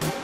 [0.00, 0.23] Thank you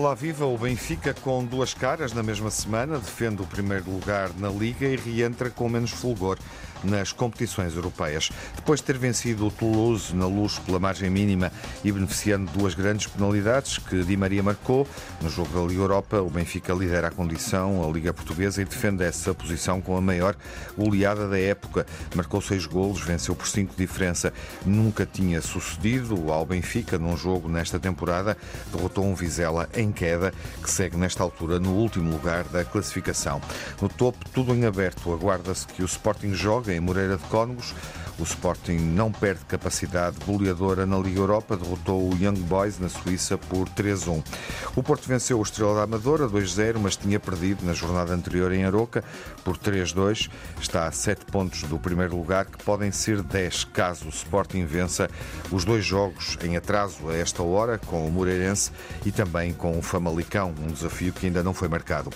[0.00, 0.46] Olá, viva!
[0.46, 4.96] O Benfica, com duas caras na mesma semana, defende o primeiro lugar na Liga e
[4.96, 6.38] reentra com menos fulgor
[6.82, 8.30] nas competições europeias.
[8.56, 11.52] Depois de ter vencido o Toulouse na luz pela margem mínima
[11.84, 14.88] e beneficiando de duas grandes penalidades que Di Maria marcou,
[15.20, 19.04] no jogo da Liga Europa, o Benfica lidera a condição, a Liga Portuguesa, e defende
[19.04, 20.34] essa posição com a maior
[20.76, 21.86] goleada da época.
[22.14, 24.32] Marcou seis golos, venceu por cinco diferença.
[24.64, 28.36] Nunca tinha sucedido ao Benfica num jogo nesta temporada.
[28.72, 33.40] Derrotou um Vizela em queda, que segue nesta altura no último lugar da classificação.
[33.80, 35.12] No topo, tudo em aberto.
[35.12, 37.74] Aguarda-se que o Sporting jogue em Moreira de Cónegos.
[38.20, 43.38] O Sporting não perde capacidade goleadora na Liga Europa, derrotou o Young Boys na Suíça
[43.38, 44.22] por 3-1.
[44.76, 48.62] O Porto venceu o Estrela da Amadora 2-0, mas tinha perdido na jornada anterior em
[48.62, 49.02] Aroca
[49.42, 50.30] por 3-2.
[50.60, 55.08] Está a 7 pontos do primeiro lugar, que podem ser 10 caso o Sporting vença
[55.50, 58.70] os dois jogos em atraso a esta hora, com o Moreirense
[59.06, 62.10] e também com Famalicão, um desafio que ainda não foi marcado.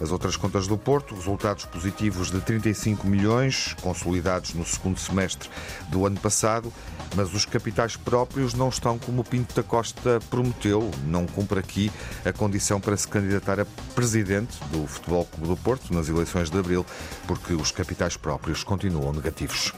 [0.00, 5.48] As outras contas do Porto, resultados positivos de 35 milhões, consolidados no segundo semestre
[5.88, 6.72] do ano passado,
[7.16, 11.90] mas os capitais próprios não estão como o Pinto da Costa prometeu, não cumpre aqui
[12.24, 16.58] a condição para se candidatar a presidente do Futebol Clube do Porto nas eleições de
[16.58, 16.84] abril,
[17.26, 19.72] porque os capitais próprios continuam negativos.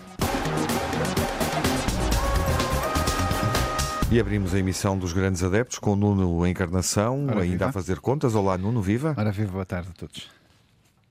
[4.11, 7.67] E abrimos a emissão dos Grandes Adeptos com o Nuno Encarnação, Ora, ainda viva.
[7.67, 8.35] a fazer contas.
[8.35, 9.15] Olá, Nuno, viva.
[9.17, 10.29] Ora, viva, boa tarde a todos.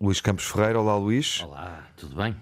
[0.01, 1.41] Luís Campos Ferreira, olá, Luís.
[1.43, 2.35] Olá, tudo bem?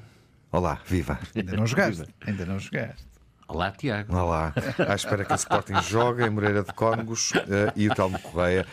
[0.51, 1.19] Olá, viva.
[1.35, 2.03] Ainda não jogaste?
[2.25, 3.05] Ainda não jogaste.
[3.47, 4.13] Olá, Tiago.
[4.15, 4.53] Olá,
[4.89, 8.65] à espera que o Sporting jogue em Moreira de Cónegos eh, e o Telmo Correia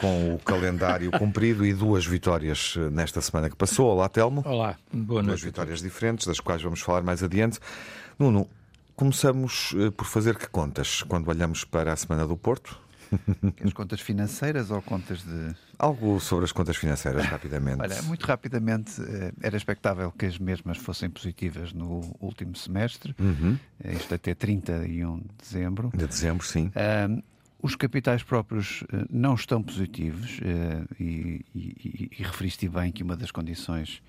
[0.00, 3.88] com o calendário cumprido e duas vitórias eh, nesta semana que passou.
[3.88, 4.42] Olá, Telmo.
[4.46, 5.44] Olá, boa Duas noite.
[5.44, 7.58] vitórias diferentes, das quais vamos falar mais adiante.
[8.18, 8.48] Nuno,
[8.96, 12.80] começamos eh, por fazer que contas quando olhamos para a semana do Porto?
[13.62, 15.54] As contas financeiras ou contas de.
[15.78, 17.80] Algo sobre as contas financeiras, rapidamente.
[17.82, 23.58] Olha, muito rapidamente, eh, era expectável que as mesmas fossem positivas no último semestre, Uhum.
[23.84, 25.90] eh, isto até 31 de dezembro.
[25.94, 26.70] De dezembro, sim.
[26.74, 27.20] Ahm,
[27.60, 33.30] os capitais próprios não estão positivos eh, e, e, e referiste bem que uma das
[33.30, 34.02] condições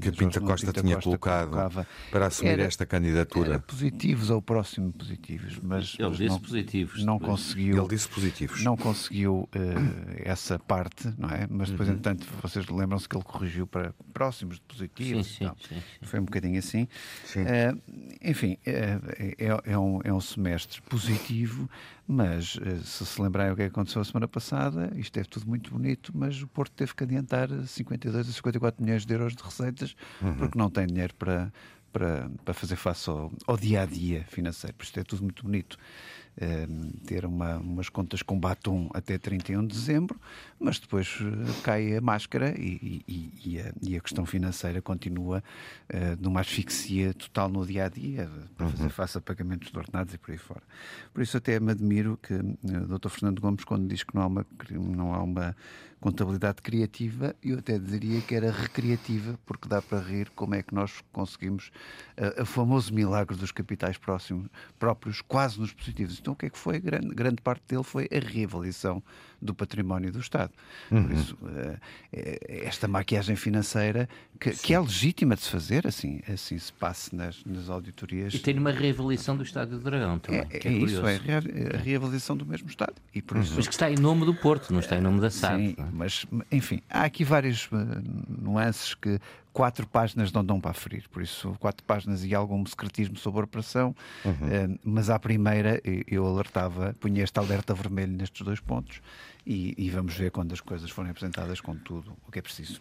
[0.00, 3.50] Que de Pinta Costa tinha Costa colocado colocava para assumir era- esta candidatura.
[3.50, 7.04] era positivos ou próximo positivos, mas, Ele mas disse não, positivos.
[7.04, 7.30] não depois.
[7.40, 7.76] conseguiu.
[7.78, 8.64] Ele disse positivos.
[8.64, 11.46] Não conseguiu eh, essa parte, não é?
[11.48, 11.74] Mas Uhum.
[11.74, 15.82] depois, entretanto, vocês lembram-se que ele corrigiu para próximos de positivos Sim, sim, sim, sim.
[16.06, 16.88] Foi um bocadinho assim.
[17.24, 17.44] Sim.
[17.46, 17.74] Eh,
[18.20, 18.98] enfim, eh,
[19.38, 21.70] é, é um, é um semestre positivo,
[22.06, 25.46] mas eh, se se lembrarem o que que aconteceu a semana passada, isto é tudo
[25.46, 29.42] muito bonito, mas o Porto teve que adiantar 52 a 54 milhões de euros de
[29.42, 30.34] receitas Uhum.
[30.36, 31.52] porque não tem dinheiro para,
[31.92, 34.74] para, para fazer face ao, ao dia a dia financeiro.
[34.76, 35.76] Por isto é tudo muito bonito.
[36.38, 36.66] Eh,
[37.06, 40.20] ter uma, umas contas com batom até 31 de dezembro,
[40.58, 45.42] mas depois eh, cai a máscara e, e- e a, e a questão financeira continua
[45.88, 50.14] eh, numa asfixia total no dia a dia, para fazer face a pagamentos de ordenados
[50.14, 50.62] e por aí fora.
[51.12, 52.38] Por isso, até me admiro que eh,
[52.78, 53.08] o Dr.
[53.08, 55.56] Fernando Gomes, quando diz que não há uma, não há uma
[56.02, 60.74] contabilidade criativa, eu até diria que era recreativa, porque dá para rir como é que
[60.74, 61.70] nós conseguimos
[62.16, 64.48] eh, o famoso milagre dos capitais próximos,
[64.80, 66.18] próprios quase nos positivos.
[66.18, 66.80] Então, o que é que foi?
[66.80, 69.00] Grande, grande parte dele foi a reavaliação
[69.40, 70.52] do património do Estado.
[70.88, 71.38] Por isso,
[72.12, 74.08] eh, esta maquiagem financeira,
[74.42, 78.34] que, que é legítima de se fazer, assim, assim se passe nas, nas auditorias.
[78.34, 80.40] E tem uma reavaliação do Estádio do Dragão também.
[80.50, 81.42] É, é é, isso, é a rea-
[81.74, 82.94] a reavaliação do mesmo Estado.
[83.14, 85.30] E por isso Mas que está em nome do Porto, não está em nome da
[85.30, 85.58] SAD.
[85.58, 85.84] Sim, é?
[85.92, 87.76] mas enfim, há aqui várias eh,
[88.28, 89.18] nuances que
[89.52, 93.44] quatro páginas não dão para aferir, por isso quatro páginas e algum secretismo sobre a
[93.44, 99.00] operação, eh, mas à primeira eu alertava, punha este alerta vermelho nestes dois pontos
[99.46, 102.80] e, e vamos ver quando as coisas forem apresentadas com tudo o que é preciso.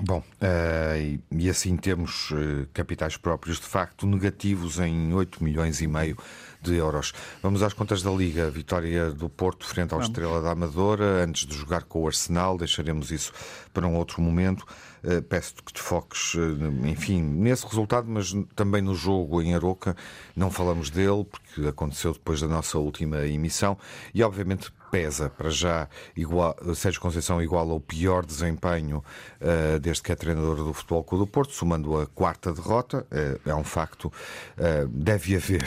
[0.00, 5.86] Bom, eh, e, assim temos eh, capitais próprios de facto negativos em 8 milhões e
[5.86, 6.16] meio
[6.62, 7.12] de euros.
[7.42, 8.50] Vamos às contas da Liga.
[8.50, 13.10] Vitória do Porto frente ao Estrela da Amadora, antes de jogar com o Arsenal, deixaremos
[13.10, 13.32] isso
[13.72, 14.66] para um outro momento.
[15.04, 19.96] Eh, Peço-te que te foques, eh, enfim, nesse resultado, mas também no jogo em Aroca.
[20.36, 23.76] Não falamos dele, porque aconteceu depois da nossa última emissão.
[24.14, 25.30] E, obviamente, pesa.
[25.30, 29.02] Para já, igual, Sérgio Conceição igual ao pior desempenho
[29.40, 33.06] uh, desde que é treinador do Futebol Clube do Porto, somando a quarta derrota.
[33.10, 34.12] Uh, é um facto.
[34.58, 35.64] Uh, deve haver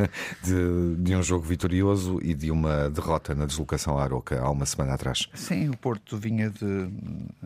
[0.44, 4.66] de, de, um jogo vitorioso e de uma derrota na deslocação à Aroca há uma
[4.66, 5.26] semana atrás.
[5.32, 6.90] Sim, o Porto vinha de.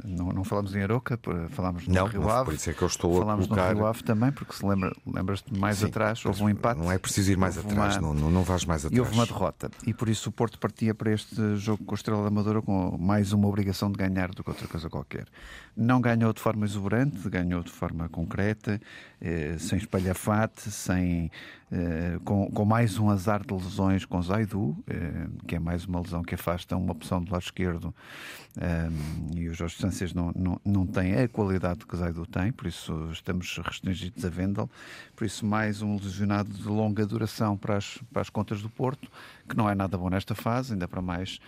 [0.05, 1.17] Não, não falamos em Aroca,
[1.51, 2.45] falámos no não, Rio Ave.
[2.47, 3.73] Por isso é que eu estou falámos a colocar...
[3.73, 6.81] no Rio Ave também, porque se lembra, lembras-te mais Sim, atrás, houve um empate.
[6.81, 8.09] Não é preciso ir mais atrás, uma...
[8.09, 8.97] não, não, não vais mais atrás.
[8.97, 9.71] E houve uma derrota.
[9.87, 12.97] E por isso o Porto partia para este jogo com a Estrela da Amadora com
[12.99, 15.27] mais uma obrigação de ganhar do que outra coisa qualquer.
[15.77, 18.81] Não ganhou de forma exuberante, ganhou de forma concreta,
[19.21, 21.31] eh, sem espalhafate, sem, eh,
[22.25, 26.23] com, com, mais um azar de lesões com Zaidu, eh, que é mais uma lesão
[26.23, 27.95] que afasta uma opção do lado esquerdo
[28.61, 28.89] eh,
[29.37, 33.09] e os Jorge Sâncias não, não, não têm a qualidade que Zaidu tem, por isso
[33.13, 34.69] estamos restringidos a Vendel,
[35.15, 39.09] por isso mais um lesionado de longa duração para as, para as contas do Porto,
[39.49, 41.39] que não é nada bom nesta fase, ainda para mais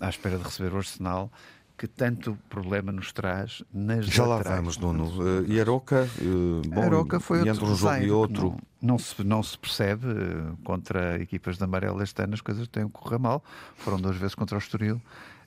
[0.00, 1.30] à espera de receber o Arsenal
[1.78, 4.50] que tanto problema nos traz nas Já laterais.
[4.50, 5.04] lá vamos, Nuno.
[5.04, 8.56] Uh, e Aroca, uh, bom, Aroca foi entre um jogo e outro.
[8.80, 12.86] Não, se, não se percebe uh, contra equipas de amarelo este ano as coisas têm
[12.86, 13.42] que correr mal.
[13.76, 15.00] Foram duas vezes contra o Estoril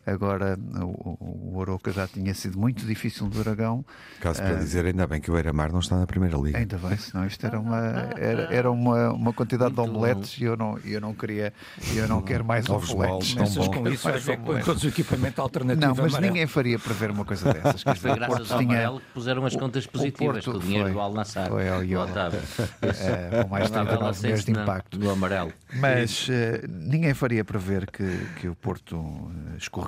[0.05, 3.85] Agora, o, o Aroca já tinha sido muito difícil do Dragão.
[4.19, 6.57] Caso para uh, dizer, ainda bem que o Eira-Mar não está na Primeira Liga.
[6.57, 7.77] Ainda bem, senão isto era uma,
[8.17, 11.53] era, era uma, uma quantidade muito de omeletes e eu não, eu não queria,
[11.95, 13.33] eu não quero mais Ovos omeletes.
[13.33, 17.11] Começas com isso, vai ver com todos o equipamento alternativo Não, mas ninguém faria prever
[17.11, 17.83] uma coisa dessas.
[17.83, 18.71] Mas foi graças ao tinha...
[18.71, 21.47] amarelo que puseram as contas positivas, com o dinheiro foi, do Al-Nassar.
[21.47, 22.41] Foi ao Otávio.
[23.43, 24.97] com mais 39 milhões de impacto.
[24.97, 25.53] Do amarelo.
[25.75, 26.31] Mas uh,
[26.67, 29.31] ninguém faria prever que, que o Porto uh,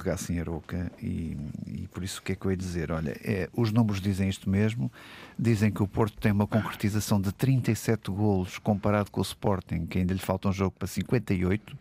[0.04, 2.92] escorregasse em Aroca e, e, por isso o que é que eu ia dizer?
[2.92, 4.92] Olha, é, os números dizem isto mesmo,
[5.40, 10.00] dizem que o Porto tem uma concretização de 37 golos comparado com o Sporting, que
[10.00, 11.78] ainda lhe falta um jogo para 58,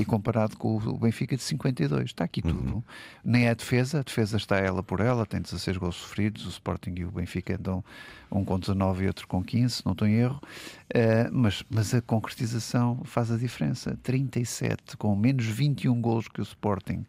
[0.00, 2.06] e comparado com o Benfica de 52.
[2.06, 2.76] Está aqui tudo.
[2.76, 2.82] Uhum.
[3.24, 6.48] Nem é a defesa, a defesa está ela por ela, tem 16 gols sofridos, o
[6.48, 7.84] Sporting e o Benfica andam
[8.30, 12.02] um com 19 e outro com 15, não estou em erro, uh, mas, mas a
[12.02, 13.96] concretização faz a diferença.
[14.02, 17.04] 37 com menos 21 gols que o Sporting.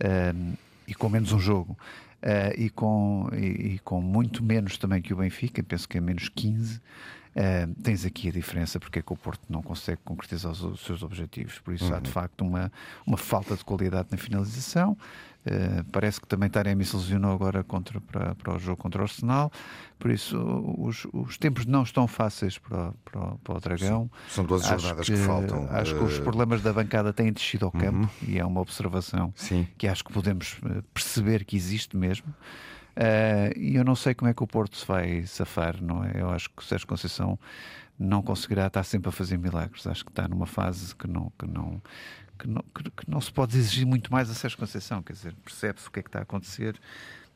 [0.00, 0.56] Uh,
[0.86, 1.76] e com menos um jogo.
[2.22, 6.00] Uh, e, com, e, e, com muito menos também que o Benfica, penso que é
[6.00, 6.76] menos 15.
[6.76, 10.80] Uh, tens aqui a diferença porque é que o Porto não consegue concretizar os, os
[10.80, 11.58] seus objetivos.
[11.58, 11.94] Por isso uhum.
[11.94, 12.72] há de facto uma,
[13.06, 14.96] uma falta de qualidade na finalização.
[15.46, 19.04] Uh, parece que também Taremi se lesionou agora contra, para, para o jogo contra o
[19.04, 19.52] Arsenal,
[19.96, 20.36] por isso
[20.76, 24.10] os, os tempos não estão fáceis para, para, para o Dragão.
[24.26, 24.34] Sim.
[24.34, 25.68] São duas jornadas que, que, faltam.
[25.70, 25.98] Acho uh...
[25.98, 28.28] que os eh, problemas da bancada têm descido ao campo uhum.
[28.28, 29.68] e é uma observação Sim.
[29.78, 32.26] que acho que podemos eh, perceber que existe mesmo.
[32.96, 36.12] Uh, e eu não sei como é que o Porto se vai safar, não é?
[36.14, 37.38] Eu acho que o Sérgio Conceição
[37.98, 39.86] não conseguirá estar sempre a fazer milagres.
[39.86, 41.80] Acho que está numa fase que não, que não,
[42.38, 45.34] que não, que, que não se pode exigir muito mais a Sérgio Conceição, quer dizer,
[45.44, 46.78] percebe-se o que é que está a acontecer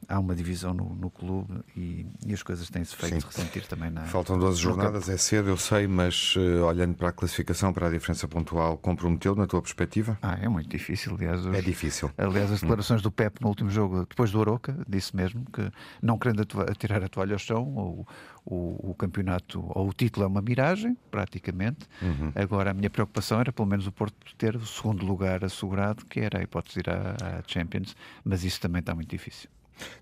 [0.09, 3.27] há uma divisão no, no clube e, e, as coisas têm-se feito Sim.
[3.27, 4.03] ressentir também na.
[4.03, 7.91] Faltam 12 jornadas, é cedo, eu sei, mas uh, olhando para a classificação, para a
[7.91, 10.19] diferença pontual, comprometeu na tua perspectiva?
[10.23, 11.45] Ah, é muito difícil, aliás.
[11.45, 12.11] Os, é difícil.
[12.17, 15.71] Aliás, as declarações do Pep no último jogo, depois do Aroca, disse mesmo que
[16.03, 16.47] não querendo
[16.79, 18.07] tirar a toalha ao chão, ou,
[18.45, 21.87] o, o, campeonato ou o título é uma miragem, praticamente.
[22.03, 22.33] Uhum.
[22.35, 26.21] Agora, a minha preocupação era pelo menos o Porto ter o segundo lugar assegurado, que
[26.21, 27.95] era a hipótese de ir à, à Champions,
[28.25, 29.49] mas isso também está muito difícil.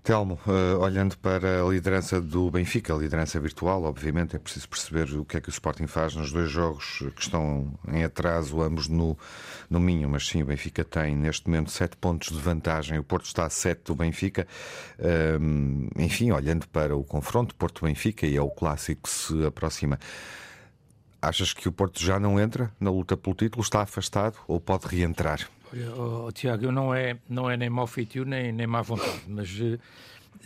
[0.03, 5.11] Telmo, uh, olhando para a liderança do Benfica, a liderança virtual, obviamente é preciso perceber
[5.17, 8.87] o que é que o Sporting faz nos dois jogos que estão em atraso, ambos
[8.87, 9.17] no,
[9.69, 13.25] no Minho, mas sim, o Benfica tem neste momento sete pontos de vantagem, o Porto
[13.25, 14.47] está a sete do Benfica.
[14.97, 19.99] Uh, enfim, olhando para o confronto Porto-Benfica, e é o clássico que se aproxima.
[21.21, 23.61] Achas que o Porto já não entra na luta pelo título?
[23.61, 25.49] Está afastado ou pode reentrar?
[25.71, 29.21] Olha, oh, Tiago, eu não é, não é nem mau feitio nem, nem má vontade,
[29.27, 29.79] mas uh,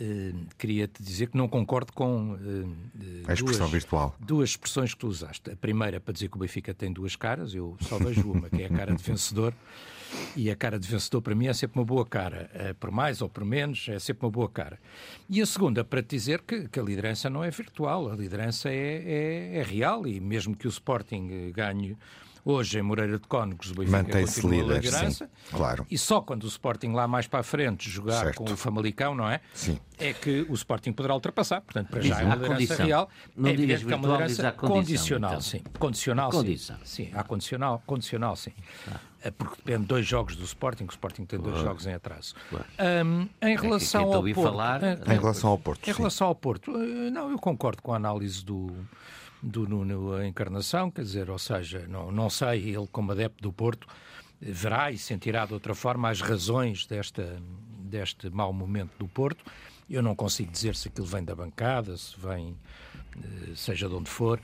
[0.00, 2.76] uh, queria-te dizer que não concordo com uh,
[3.26, 4.16] a expressão duas, virtual.
[4.20, 5.50] duas expressões que tu usaste.
[5.50, 8.62] A primeira para dizer que o Benfica tem duas caras, eu só vejo uma, que
[8.62, 9.54] é a cara de vencedor,
[10.36, 13.28] e a cara de vencedor para mim é sempre uma boa cara, por mais ou
[13.28, 14.78] por menos, é sempre uma boa cara.
[15.28, 18.68] E a segunda para te dizer que, que a liderança não é virtual, a liderança
[18.68, 21.96] é, é, é real, e mesmo que o Sporting ganhe
[22.44, 25.24] Hoje, em Moreira de Cónegos, o Benfica Mantém-se líder, liderança.
[25.24, 25.86] Sim, claro.
[25.90, 28.36] E só quando o Sporting lá mais para a frente jogar certo.
[28.36, 29.40] com o Famalicão, não é?
[29.54, 29.78] Sim.
[29.98, 31.62] É que o Sporting poderá ultrapassar.
[31.62, 32.86] Portanto, para já é uma liderança condição.
[32.86, 33.08] real.
[33.34, 35.40] Não é evidente que é uma liderança condicional, então.
[35.40, 35.62] sim.
[35.78, 36.76] Condicional, condição.
[36.84, 37.06] sim.
[37.06, 38.52] Sim, há condicional, condicional, sim.
[38.88, 42.34] Ah porque depende de dois jogos do Sporting, o Sporting tem dois jogos em atraso.
[42.52, 45.92] Um, em relação é que, que ao Porto, falar, em, em relação ao Porto, em
[45.92, 48.70] relação ao Porto, eh, não, eu concordo com a análise do
[49.44, 53.86] do Nuno Encarnação, quer dizer, ou seja, não, não sei, ele como adepto do Porto,
[54.40, 57.40] verá e sentirá de outra forma as razões desta,
[57.78, 59.44] deste mau momento do Porto.
[59.88, 62.56] Eu não consigo dizer se aquilo vem da bancada, se vem,
[63.16, 64.40] eh, seja de onde for,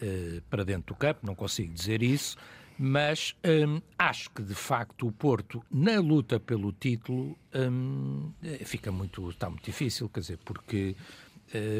[0.00, 2.36] eh, para dentro do campo, não consigo dizer isso,
[2.78, 8.30] mas hum, acho que de facto o Porto, na luta pelo título, hum,
[8.64, 10.94] fica muito, está muito difícil, quer dizer, porque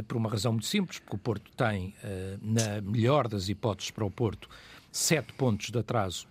[0.06, 1.94] por uma razão muito simples, porque o Porto tem,
[2.40, 4.48] na melhor das hipóteses para o Porto,
[4.90, 6.26] sete pontos de atraso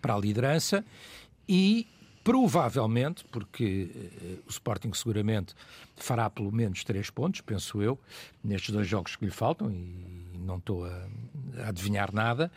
[0.00, 0.84] para a liderança
[1.48, 1.86] e
[2.22, 5.54] provavelmente, porque uh, o Sporting seguramente
[5.96, 7.98] fará pelo menos três pontos, penso eu,
[8.44, 11.08] nestes dois jogos que lhe faltam, e não estou a,
[11.66, 12.50] adivinhar nada,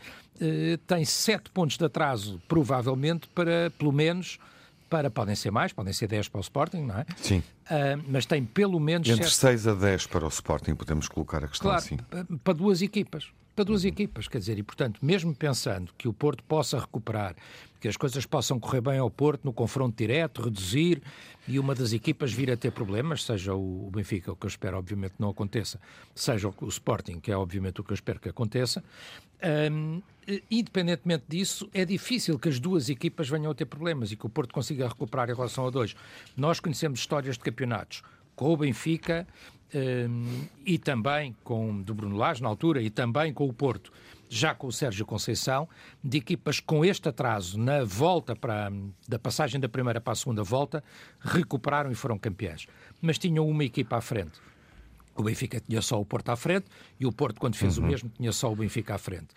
[0.88, 4.40] tem sete pontos de atraso, provavelmente, para pelo menos
[4.94, 7.06] para, podem ser mais, podem ser 10 para o Sporting, não é?
[7.18, 7.40] Sim.
[7.40, 9.10] Uh, mas tem pelo menos.
[9.10, 11.98] Entre 6 a 10 para o Sporting, podemos colocar a questão claro, assim.
[12.44, 16.44] Para duas equipas para duas equipas, quer dizer, e portanto, mesmo pensando que o Porto
[16.44, 17.36] possa recuperar,
[17.80, 21.02] que as coisas possam correr bem ao Porto no confronto direto, reduzir
[21.48, 24.78] e uma das equipas vir a ter problemas, seja o Benfica, o que eu espero
[24.78, 25.80] obviamente não aconteça,
[26.16, 28.84] seja o Sporting, que é obviamente o que eu espero que aconteça,
[29.72, 30.02] um,
[30.50, 34.30] independentemente disso, é difícil que as duas equipas venham a ter problemas e que o
[34.30, 35.96] Porto consiga recuperar em relação a dois.
[36.38, 38.02] Nós conhecemos histórias de campeonatos
[38.36, 39.28] com o Benfica
[40.66, 43.92] e também com do Bruno Lage na altura e também com o Porto,
[44.30, 45.68] já com o Sérgio Conceição,
[46.04, 48.72] de equipas com este atraso na volta para
[49.08, 50.84] da passagem da primeira para a segunda volta,
[51.20, 52.68] recuperaram e foram campeões.
[53.02, 54.40] Mas tinham uma equipa à frente
[55.16, 56.66] o Benfica tinha só o Porto à frente
[57.00, 57.86] e o Porto, quando fez uhum.
[57.86, 59.28] o mesmo, tinha só o Benfica à frente.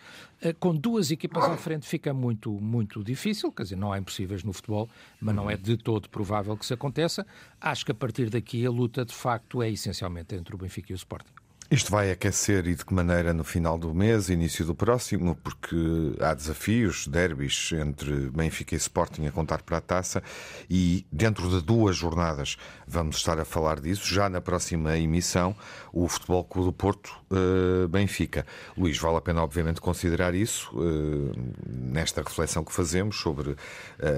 [0.41, 4.43] Eh, com duas equipas à frente fica muito, muito difícil, quer dizer, não há impossíveis
[4.43, 4.89] no futebol,
[5.21, 7.25] mas não é de todo provável que isso aconteça.
[7.61, 10.95] Acho que a partir daqui a luta, de facto, é essencialmente entre o Benfica e
[10.95, 11.36] o Sporting.
[11.69, 15.75] Isto vai aquecer e de que maneira no final do mês, início do próximo, porque
[16.21, 20.23] há desafios, derbys entre Benfica e Sporting a contar para a taça
[20.69, 22.57] e dentro de duas jornadas
[22.87, 24.07] vamos estar a falar disso.
[24.07, 25.53] Já na próxima emissão,
[25.91, 28.45] o Futebol Clube do Porto uh, Benfica.
[28.77, 31.33] Luís, vale a pena obviamente considerar isso uh,
[31.67, 33.57] nesta reflexão que fazemos sobre uh,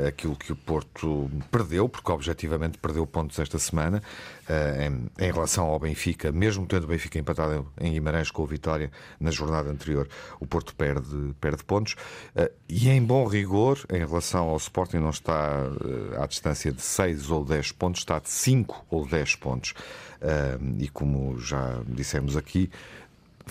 [0.08, 4.04] aquilo que o Porto perdeu, porque objetivamente perdeu pontos esta semana
[4.50, 8.46] em, em relação ao Benfica, mesmo tendo o Benfica empatado empatado em Guimarães com o
[8.46, 10.08] Vitória na jornada anterior,
[10.40, 11.96] o Porto perde, perde pontos.
[12.36, 15.64] Eh, e em bom rigor, em relação ao Sporting, não está
[16.14, 19.74] eh, à distância de 6 ou 10 pontos, está de 5 ou 10 pontos.
[20.22, 22.70] Eh, e como já dissemos aqui,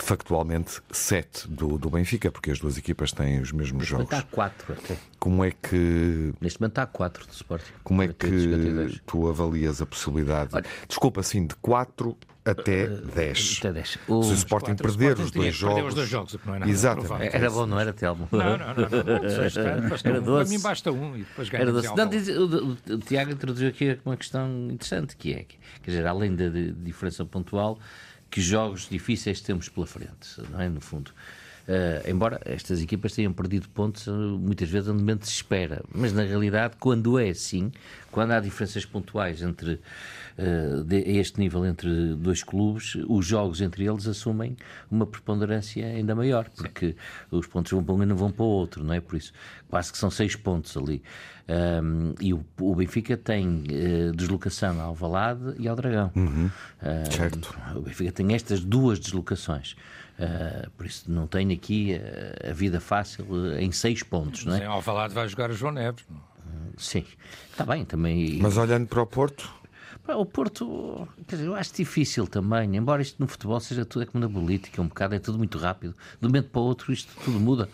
[0.03, 4.09] factualmente sete do, do Benfica, porque as duas equipas têm os mesmos Neste jogos.
[4.09, 4.97] Neste momento há quatro até.
[5.19, 6.33] Como é que.
[6.41, 7.71] Neste momento há quatro do Sporting.
[7.83, 10.51] Como é que tu avalias a possibilidade?
[10.53, 12.17] Olha, Desculpa, assim, de quatro
[12.49, 13.57] até 10.
[13.59, 13.89] Até 10.
[13.89, 15.89] Se o Sporting perder os dois jogos.
[15.89, 17.35] os dois jogos, não é nada Exatamente.
[17.35, 18.27] Era bom, não era, Telmo?
[18.31, 18.75] Não, não, não.
[18.75, 20.03] não.
[20.03, 20.43] Era doce.
[20.43, 21.61] Para mim basta um e depois ganha.
[21.63, 21.95] Era doce.
[21.95, 25.45] Não, diz, o, o, o, Tiago introduziu aqui uma questão interessante, que é,
[25.83, 27.79] quer dizer, além da diferença pontual,
[28.29, 30.69] que jogos difíceis temos pela frente, não é?
[30.69, 31.11] No fundo.
[31.67, 36.11] Uh, embora estas equipas tenham perdido pontos uh, muitas vezes onde menos se espera, mas
[36.11, 37.71] na realidade, quando é assim,
[38.11, 39.79] quando há diferenças pontuais entre
[40.39, 44.55] uh, de, a este nível entre dois clubes, os jogos entre eles assumem
[44.89, 46.95] uma preponderância ainda maior, porque Sim.
[47.31, 49.01] os pontos vão para um e não vão para o outro, não é?
[49.01, 49.33] Por isso,
[49.69, 51.03] quase que são seis pontos ali.
[51.49, 56.11] Um, e o, o, Benfica tem uh, deslocação ao Valade e ao Dragão.
[56.15, 56.45] Uhum.
[56.45, 57.57] Uh, certo.
[57.75, 59.75] O Benfica tem estas duas deslocações.
[60.19, 61.99] Uh, por isso não tem aqui
[62.47, 63.25] a vida fácil
[63.57, 64.45] em seis pontos.
[64.45, 64.59] Não é?
[64.59, 66.05] Sem Alvalade vai jogar o João Neves.
[66.77, 67.03] Sim,
[67.51, 68.37] está bem também.
[68.39, 69.58] Mas olhando para o Porto?
[70.15, 74.05] O Porto, quer dizer, eu acho difícil também, embora isto no futebol seja tudo é
[74.05, 75.95] como na política, um bocado é tudo muito rápido.
[76.19, 77.69] De um momento para o outro isto tudo muda.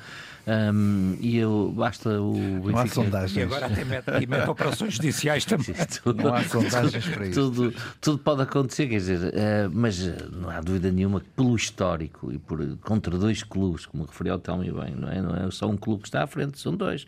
[0.47, 2.35] Um, e eu, basta o.
[2.69, 3.35] Não há sondagens.
[3.35, 5.73] E agora até mete, e mete operações judiciais também.
[6.03, 7.39] tudo, não há sondagens para isso.
[7.41, 9.97] Tudo, tudo pode acontecer, quer dizer, uh, mas
[10.31, 14.39] não há dúvida nenhuma que pelo histórico e por, contra dois clubes, como referiu o
[14.39, 15.21] Telmo bem, não é?
[15.21, 17.07] não é só um clube que está à frente, são dois.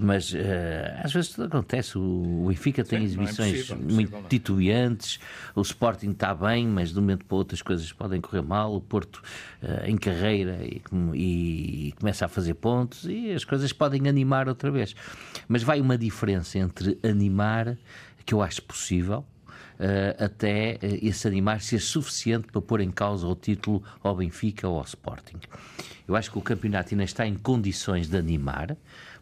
[0.00, 0.36] Mas uh,
[1.02, 1.96] às vezes tudo acontece.
[1.96, 4.22] O Benfica tem Sim, é exibições é possível, muito não.
[4.24, 5.18] titubeantes,
[5.54, 8.74] o Sporting está bem, mas de um momento para outro as coisas podem correr mal.
[8.74, 9.22] O Porto
[9.62, 10.82] uh, em carreira e,
[11.14, 14.94] e, começa a fazer pontos e as coisas podem animar outra vez.
[15.48, 17.76] Mas vai uma diferença entre animar,
[18.24, 19.24] que eu acho possível,
[19.76, 24.78] Uh, até esse animar ser suficiente para pôr em causa o título ao Benfica ou
[24.78, 25.38] ao Sporting.
[26.08, 28.76] Eu acho que o campeonato ainda está em condições de animar,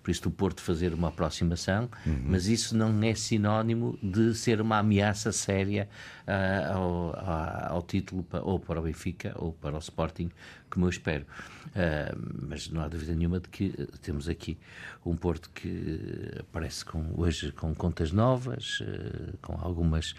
[0.05, 2.25] por isso do Porto fazer uma aproximação, uhum.
[2.27, 5.89] mas isso não é sinónimo de ser uma ameaça séria
[6.29, 10.31] uh, ao, ao, título ou para o Benfica ou para o Sporting,
[10.69, 11.25] como eu espero.
[11.69, 13.71] Uh, mas não há dúvida nenhuma de que
[14.03, 14.59] temos aqui
[15.07, 20.15] um Porto que aparece com, hoje com contas novas, uh, com algumas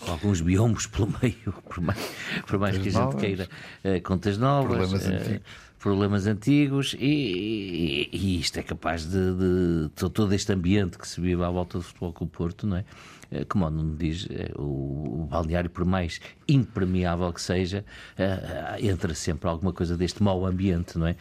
[0.00, 1.98] com alguns biombos pelo meio, por mais,
[2.46, 3.48] por mais que a gente queira
[4.04, 4.88] contas novas.
[4.88, 10.52] Problemas antigos problemas antigos e, e, e, isto é capaz de, de, de, todo este
[10.52, 12.84] ambiente que se vive à volta do futebol com o Porto, não é?
[13.30, 17.84] Eh, como o Nuno diz, eh, o, o balneário, por mais impermeável que seja,
[18.16, 21.16] eh, entra sempre alguma coisa deste mau ambiente, não é?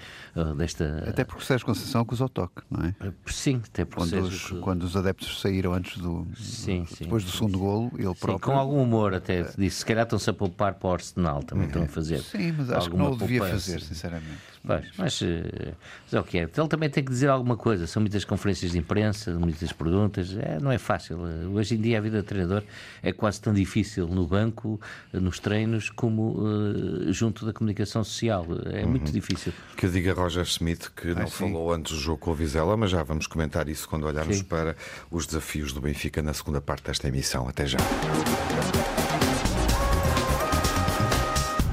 [0.57, 1.03] Desta...
[1.07, 2.95] Até porque o Sérgio Conceição acusou toque, não é?
[3.25, 6.25] Sim, até porque quando, os, quando os adeptos saíram antes do.
[6.37, 8.33] Sim, sim, depois do segundo golo, ele próprio.
[8.33, 11.67] Sim, com algum humor até disse, se calhar estão-se a poupar para o Arsenal, também
[11.67, 12.21] estão a fazer.
[12.21, 14.39] Sim, mas acho que não o devia fazer, sinceramente.
[14.65, 16.41] Pois, mas, mas é o que é.
[16.41, 17.87] Ele também tem que dizer alguma coisa.
[17.87, 20.35] São muitas conferências de imprensa, muitas perguntas.
[20.37, 21.19] É, não é fácil.
[21.53, 22.63] Hoje em dia a vida de treinador
[23.01, 24.79] é quase tão difícil no banco,
[25.13, 28.45] nos treinos, como uh, junto da comunicação social.
[28.71, 28.91] É uhum.
[28.91, 29.53] muito difícil.
[29.75, 32.91] Que eu diga Roger Smith que não falou antes do jogo com a Vizela, mas
[32.91, 34.43] já vamos comentar isso quando olharmos sim.
[34.43, 34.75] para
[35.11, 37.47] os desafios do Benfica na segunda parte desta emissão.
[37.47, 37.77] Até já.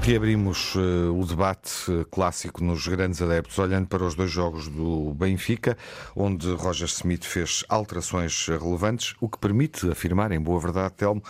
[0.05, 5.15] Reabrimos uh, o debate uh, clássico nos grandes adeptos, olhando para os dois jogos do
[5.15, 5.75] Benfica,
[6.15, 11.23] onde Roger Smith fez alterações relevantes, o que permite afirmar, em boa verdade, Telmo,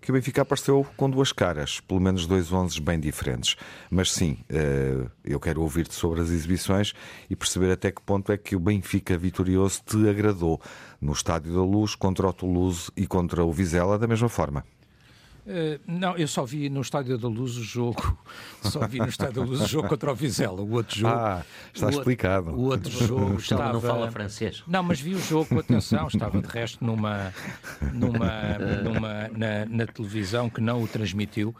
[0.00, 3.54] que o Benfica apareceu com duas caras, pelo menos dois onzes bem diferentes.
[3.88, 6.94] Mas sim, uh, eu quero ouvir-te sobre as exibições
[7.30, 10.60] e perceber até que ponto é que o Benfica vitorioso te agradou
[11.00, 14.64] no Estádio da Luz, contra o Toulouse e contra o Vizela, da mesma forma.
[15.46, 18.18] Uh, não, eu só vi no Estádio da Luz o jogo,
[18.62, 21.14] só vi no Estádio da Luz o jogo contra o Vizela, o outro jogo.
[21.14, 22.50] Ah, está o explicado.
[22.50, 23.74] O outro jogo estava...
[23.74, 24.64] não fala francês.
[24.66, 27.32] Não, mas vi o jogo com atenção, estava de resto numa,
[27.92, 31.54] numa, numa na, na televisão que não o transmitiu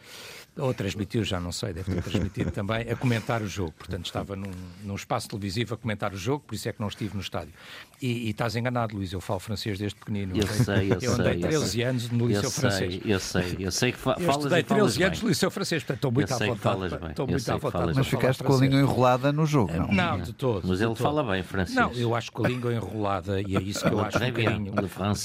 [0.56, 3.72] ou transmitiu, já não sei, deve ter transmitido também, a comentar o jogo.
[3.72, 4.50] Portanto, estava num,
[4.84, 7.52] num espaço televisivo a comentar o jogo, por isso é que não estive no estádio.
[8.00, 10.36] E, e estás enganado, Luís, eu falo francês desde pequenino.
[10.36, 13.02] Eu sei, eu, eu andei sei, 13 anos no Liceu eu Francês.
[13.02, 15.82] Sei, eu sei, eu sei que fa eu falas estudei 13 anos no Liceu Francês,
[15.82, 16.60] portanto estou muito eu à vontade.
[16.60, 17.10] Falas bem.
[17.10, 17.92] Estou muito à vontade.
[17.94, 19.92] Mas ficaste com a língua enrolada no jogo, não?
[19.92, 20.66] Não, de todo.
[20.66, 21.76] Mas ele fala bem francês.
[21.76, 24.74] Não, eu acho com a língua enrolada e é isso que eu acho um bocadinho,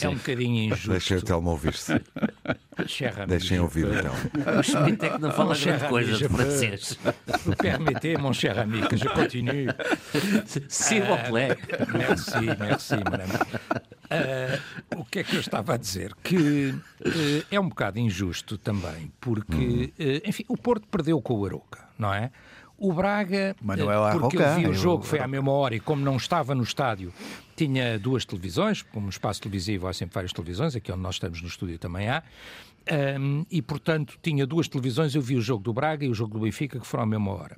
[0.02, 0.90] é um bocadinho injusto.
[0.90, 2.02] Deixa o Telmo ouvir-se.
[3.28, 4.14] Deixem ouvir então.
[4.60, 7.00] O Schmidt é que não fala grande coisa de francês.
[7.58, 9.68] Permettez, mon cher ami, que je continue.
[10.68, 11.58] S'il vous plaît.
[11.94, 13.34] Merci, merci, madame.
[14.12, 16.14] Uh, o que é que eu estava a dizer?
[16.22, 21.46] Que uh, é um bocado injusto também, porque, uh, enfim, o Porto perdeu com o
[21.46, 22.32] Aroca, não é?
[22.78, 26.18] O Braga, Manuel porque eu vi o jogo, foi à mesma hora e como não
[26.18, 27.14] estava no estádio,
[27.56, 31.44] tinha duas televisões, como no espaço televisivo há sempre várias televisões, aqui onde nós estamos
[31.44, 32.24] no estúdio também há,
[33.20, 36.34] um, e portanto tinha duas televisões, eu vi o jogo do Braga e o jogo
[36.34, 37.58] do Benfica, que foram à mesma hora.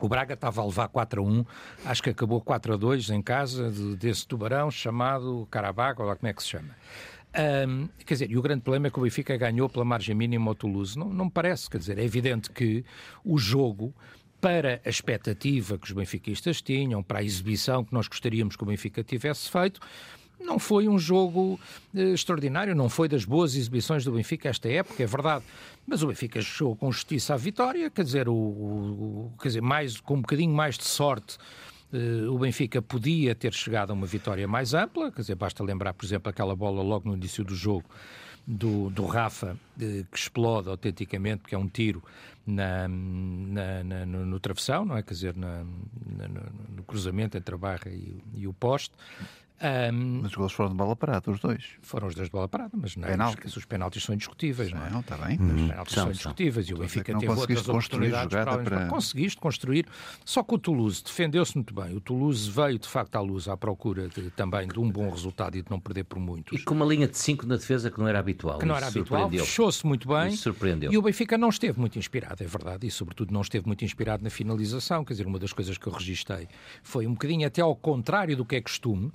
[0.00, 1.44] O Braga estava a levar 4 a 1,
[1.84, 6.16] acho que acabou 4 a 2 em casa de, desse tubarão chamado Carabaco, ou lá
[6.16, 6.76] como é que se chama.
[7.68, 10.50] Um, quer dizer, e o grande problema é que o Benfica ganhou pela margem mínima
[10.50, 10.98] ao Toulouse.
[10.98, 12.84] Não, não me parece, quer dizer, é evidente que
[13.24, 13.94] o jogo
[14.40, 18.66] para a expectativa que os benfiquistas tinham, para a exibição que nós gostaríamos que o
[18.66, 19.80] Benfica tivesse feito,
[20.42, 21.58] não foi um jogo
[21.94, 25.44] eh, extraordinário, não foi das boas exibições do Benfica esta época, é verdade.
[25.86, 30.00] Mas o Benfica chegou com justiça à vitória, quer dizer, o, o quer dizer mais,
[30.00, 31.38] com um bocadinho mais de sorte
[31.92, 35.92] eh, o Benfica podia ter chegado a uma vitória mais ampla, quer dizer, basta lembrar,
[35.92, 37.84] por exemplo, aquela bola logo no início do jogo
[38.46, 42.02] do, do Rafa, que explode autenticamente, porque é um tiro
[42.46, 45.02] na, na, na no, no, travessão, não é?
[45.02, 48.94] Quer dizer, no, no, cruzamento entre a barra e, e o poste.
[49.62, 51.64] Um, mas os gols foram de bola parada, os dois.
[51.80, 53.56] Foram os dois de bola parada, mas não, penaltis.
[53.56, 54.90] os penaltis são indiscutíveis, não é?
[54.90, 55.38] Não, está bem.
[55.40, 58.58] Os penaltis são, são indiscutíveis e o Benfica teve outras oportunidades para...
[58.58, 58.86] para...
[58.86, 59.86] Conseguiste construir,
[60.24, 61.94] só que o Toulouse defendeu-se muito bem.
[61.96, 65.56] O Toulouse veio, de facto, à luz à procura de, também de um bom resultado
[65.56, 66.58] e de não perder por muitos.
[66.58, 68.58] E com uma linha de 5 na defesa que não era habitual.
[68.58, 70.28] Que não era habitual, fechou-se muito bem.
[70.28, 70.92] Isso surpreendeu.
[70.92, 74.24] E o Benfica não esteve muito inspirado, é verdade, e sobretudo não esteve muito inspirado
[74.24, 75.04] na finalização.
[75.04, 76.48] Quer dizer, uma das coisas que eu registrei
[76.82, 79.12] foi um bocadinho até ao contrário do que é costume.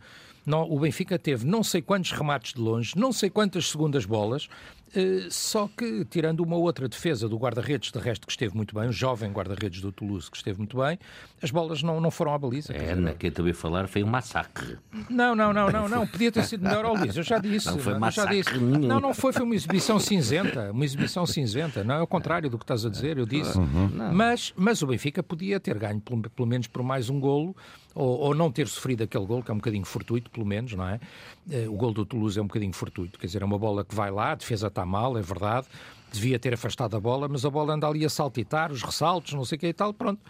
[0.47, 4.47] Não, o Benfica teve não sei quantos remates de longe, não sei quantas segundas bolas,
[4.95, 8.87] eh, só que, tirando uma outra defesa do guarda-redes, de resto que esteve muito bem,
[8.87, 10.97] o jovem guarda-redes do Toulouse que esteve muito bem,
[11.41, 12.73] as bolas não, não foram à baliza.
[12.73, 14.77] É, na que eu também falar foi um massacre.
[15.09, 17.67] Não, não, não, não, não, podia ter sido melhor ao Luís, eu já disse.
[17.67, 18.63] Não foi não, massacre já disse.
[18.63, 22.57] Não, não foi, foi uma exibição cinzenta, uma exibição cinzenta, não é o contrário do
[22.57, 23.57] que estás a dizer, eu disse.
[23.57, 23.89] Uhum.
[24.13, 27.55] Mas, mas o Benfica podia ter ganho pelo, pelo menos por mais um golo,
[27.97, 30.87] ou, ou, não ter sofrido aquele gol, que é um bocadinho fortuito, pelo menos, não
[30.87, 30.99] é?
[31.49, 33.95] Uh, o gol do Toulouse é um bocadinho fortuito, quer dizer, é uma bola que
[33.95, 35.67] vai lá, a defesa está mal, é verdade,
[36.11, 39.45] devia ter afastado a bola, mas a bola anda ali a saltitar, os ressaltos, não
[39.45, 40.21] sei o que e tal, pronto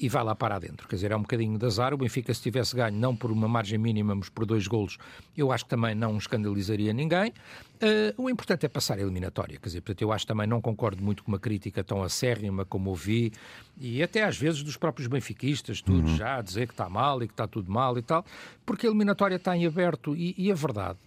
[0.00, 0.88] e vai lá para dentro.
[0.88, 1.92] Quer dizer, é um bocadinho de azar.
[1.92, 4.96] O Benfica, se tivesse ganho, não por uma margem mínima, mas por dois golos,
[5.36, 7.28] eu acho que também não escandalizaria ninguém.
[7.28, 9.58] Uh, o importante é passar a eliminatória.
[9.58, 12.64] Quer dizer, portanto, eu acho que também não concordo muito com uma crítica tão acérrima
[12.64, 13.30] como ouvi,
[13.78, 16.16] e até às vezes dos próprios benfiquistas, tudo uhum.
[16.16, 18.24] já, a dizer que está mal e que está tudo mal e tal,
[18.64, 20.98] porque a eliminatória está em aberto e, e a verdade.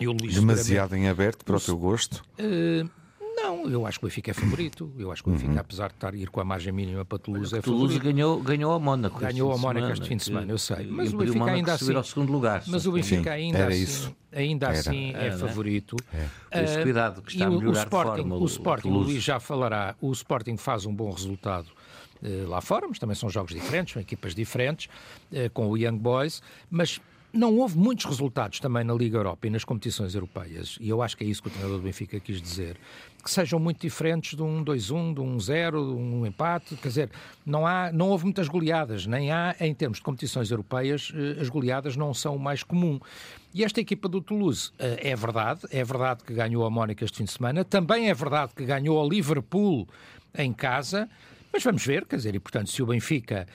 [0.00, 2.24] Eu, Demasiado em aberto para o, o teu gosto?
[2.38, 2.88] Uh,
[3.64, 4.92] não, eu acho que o Benfica é favorito.
[4.98, 5.58] Eu acho que o Benfica, uhum.
[5.58, 8.14] apesar de estar a ir com a margem mínima para Toulouse, é Toulouse favorito.
[8.14, 9.18] ganhou, ganhou a Mónaco.
[9.18, 10.86] Ganhou a Mónaco este fim de semana, eu sei.
[10.86, 11.94] Mas o Benfica ainda assim.
[11.94, 14.16] Ao segundo lugar, mas o Benfica ainda assim, isso.
[14.32, 15.96] ainda assim é favorito.
[16.50, 16.60] É.
[16.60, 19.94] Uh, cuidado, que está a melhorar o Sporting, forma, o, Sporting, o Luís já falará,
[20.00, 21.68] o Sporting faz um bom resultado
[22.22, 24.88] uh, lá fora, mas também são jogos diferentes, são equipas diferentes,
[25.32, 27.00] uh, com o Young Boys, mas
[27.34, 31.16] não houve muitos resultados também na Liga Europa e nas competições europeias, e eu acho
[31.16, 32.76] que é isso que o treinador do Benfica quis dizer,
[33.22, 37.10] que sejam muito diferentes de um 2-1, de um 0, de um empate, quer dizer,
[37.44, 41.48] não, há, não houve muitas goleadas, nem há, em termos de competições europeias, eh, as
[41.48, 43.00] goleadas não são o mais comum.
[43.52, 47.18] E esta equipa do Toulouse eh, é verdade, é verdade que ganhou a Mónica este
[47.18, 49.88] fim de semana, também é verdade que ganhou a Liverpool
[50.36, 51.08] em casa,
[51.52, 53.46] mas vamos ver, quer dizer, e portanto, se o Benfica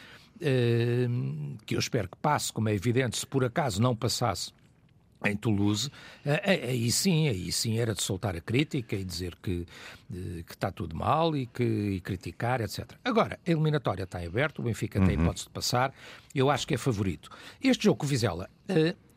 [1.65, 4.51] que eu espero que passe, como é evidente, se por acaso não passasse
[5.25, 5.91] em Toulouse,
[6.25, 9.65] eh, eh, aí sim, aí sim era de soltar a crítica e dizer que,
[10.11, 12.91] eh, que está tudo mal e, que, e criticar, etc.
[13.03, 15.07] Agora, a eliminatória está aberta, o Benfica uhum.
[15.07, 15.93] tem hipótese de passar,
[16.33, 17.29] eu acho que é favorito.
[17.61, 18.49] Este jogo com o Vizela,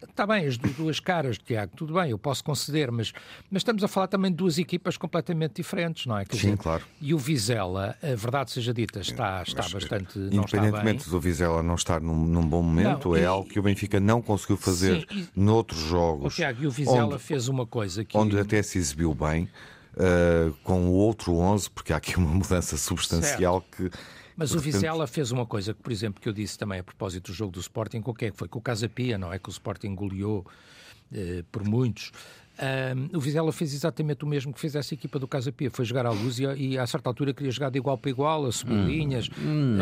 [0.08, 3.12] Está bem, as duas caras, Tiago, tudo bem, eu posso conceder, mas,
[3.50, 6.24] mas estamos a falar também de duas equipas completamente diferentes, não é?
[6.24, 6.84] Quer Sim, dizer, claro.
[7.00, 10.18] E o Vizela, a verdade seja dita, está, está mas, bastante.
[10.18, 13.62] Independentemente do Vizela não estar num, num bom momento, não, é e, algo que o
[13.62, 16.34] Benfica não conseguiu fazer sim, e, noutros jogos.
[16.34, 18.16] O Tiago, e o Vizela onde, fez uma coisa que.
[18.16, 19.48] Onde até se exibiu bem.
[19.94, 23.92] Uh, com o outro 11, porque há aqui uma mudança substancial certo.
[23.92, 23.98] que
[24.36, 27.30] mas o Vizela fez uma coisa que, por exemplo, que eu disse também a propósito
[27.30, 28.48] do jogo do Sporting, o que é que foi?
[28.48, 29.38] Com o Casa Pia, não é?
[29.38, 30.46] Que o Sporting goleou
[31.14, 32.10] eh, por muitos.
[32.60, 35.84] Um, o Vizela fez exatamente o mesmo que fez essa equipa do Casa Pia, foi
[35.84, 38.52] jogar à luz e, e a certa altura queria jogar de igual para igual, a
[38.52, 39.28] subir hum, linhas,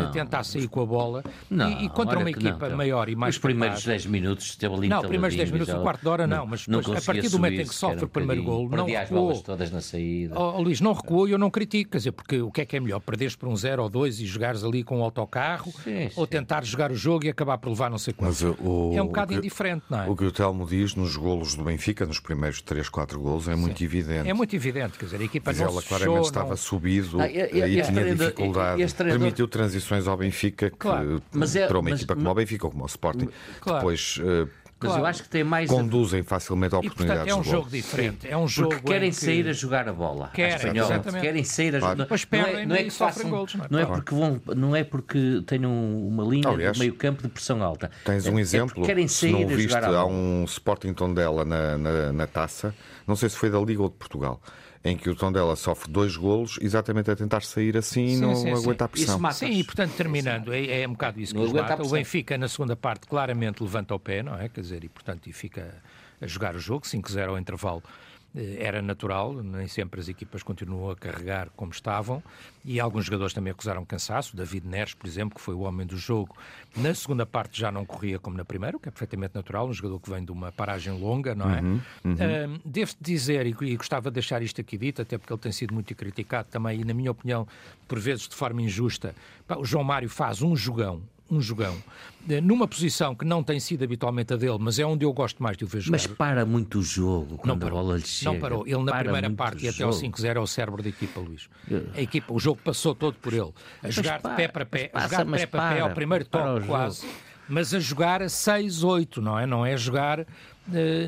[0.01, 1.23] a tentar sair com a bola.
[1.49, 4.73] Não, e, e contra uma equipa não, maior e mais Os primeiros 10 minutos esteve
[4.73, 7.29] ali Não, os primeiros 10 minutos, um quarto de hora não, mas depois, a partir
[7.29, 9.41] do momento em que sofre o primeiro gol, não recuou.
[9.41, 10.33] todas na saída.
[10.37, 12.65] Oh, oh, Luís, não recuou e eu não critico, quer dizer, porque o que é
[12.65, 12.99] que é melhor?
[13.01, 16.63] Perderes por um 0 ou 2 e jogares ali com um autocarro sim, ou tentar
[16.63, 18.55] jogar o jogo e acabar por levar não sei quanto.
[18.93, 20.09] é um bocado indiferente, não é?
[20.09, 23.47] O que o Telmo diz nos golos do Benfica, nos primeiros 3, 4 golos, gols
[23.47, 23.85] é muito Sim.
[23.85, 24.29] evidente.
[24.29, 26.21] É muito evidente, quer dizer, a equipa Vizela não claramente não...
[26.21, 28.93] estava subido ah, e, e, e tinha dificuldade.
[28.93, 29.19] Treinador...
[29.19, 31.21] Permitiu transições ao Benfica, que claro.
[31.31, 33.79] mas é, para uma mas, equipa como o Benfica ou como o Sporting, claro.
[33.79, 34.19] depois
[34.87, 35.69] uh, mas eu acho que tem mais.
[35.69, 37.23] Conduzem facilmente a oportunidades.
[37.23, 38.27] E, portanto, é um jogo diferente.
[38.27, 39.15] É um jogo Porque querem que...
[39.15, 40.29] sair a jogar a bola.
[40.33, 41.21] Querem, exatamente.
[41.21, 41.95] Querem sair a jogar.
[41.95, 43.67] Depois perdem não é, não é que façam, golos, não é?
[43.69, 47.29] Não é, porque vão, não é porque tenham uma linha Aliás, de meio campo de
[47.29, 47.89] pressão alta.
[48.05, 48.83] Tens um é, exemplo.
[48.83, 49.99] É querem sair se não viste, a jogar a bola.
[50.01, 52.73] Há um Sporting Tondela na, na, na taça.
[53.07, 54.41] Não sei se foi da Liga ou de Portugal
[54.83, 58.35] em que o Tondela sofre dois golos exatamente a tentar sair assim sim, e não
[58.35, 58.83] sim, aguenta sim.
[58.83, 59.31] a pressão.
[59.31, 61.83] Sim, e portanto, terminando, é, é um bocado isso que os mata.
[61.83, 64.49] O Benfica, na segunda parte, claramente levanta o pé, não é?
[64.49, 65.75] Quer dizer, e portanto, e fica
[66.19, 67.83] a jogar o jogo, 5-0 ao intervalo.
[68.35, 72.23] Eh, era natural, nem sempre as equipas continuam a carregar como estavam
[72.63, 74.35] e alguns jogadores também acusaram cansaço.
[74.35, 76.35] David Neres, por exemplo, que foi o homem do jogo,
[76.75, 79.73] na segunda parte já não corria como na primeira, o que é perfeitamente natural, um
[79.73, 81.61] jogador que vem de uma paragem longa, não é?
[81.61, 82.13] Uhum, uhum.
[82.13, 85.73] Uh, Devo dizer, e, gostava de deixar isto aqui dito, até porque ele tem sido
[85.73, 87.47] muito criticado também, e na minha opinião,
[87.87, 89.13] por vezes de forma injusta,
[89.57, 91.75] o João Mário faz um jogão, um jogão,
[92.29, 95.41] eh, numa posição que não tem sido habitualmente a dele, mas é onde eu gosto
[95.41, 95.97] mais de o ver jogar.
[95.97, 98.31] Mas para muito o jogo quando não parou, a bola lhe chega.
[98.33, 98.67] Não parou.
[98.67, 101.49] Ele na primeira parte e até ao 5-0 é o cérebro da equipa, Luís.
[101.95, 103.53] A equipa, o jogo passou todo por ele.
[103.81, 105.91] A mas jogar para, de pé para pé, a jogar de pé para pé ao
[105.91, 107.07] primeiro toque quase.
[107.47, 109.45] Mas a jogar a 6-8, não é?
[109.45, 110.25] Não é jogar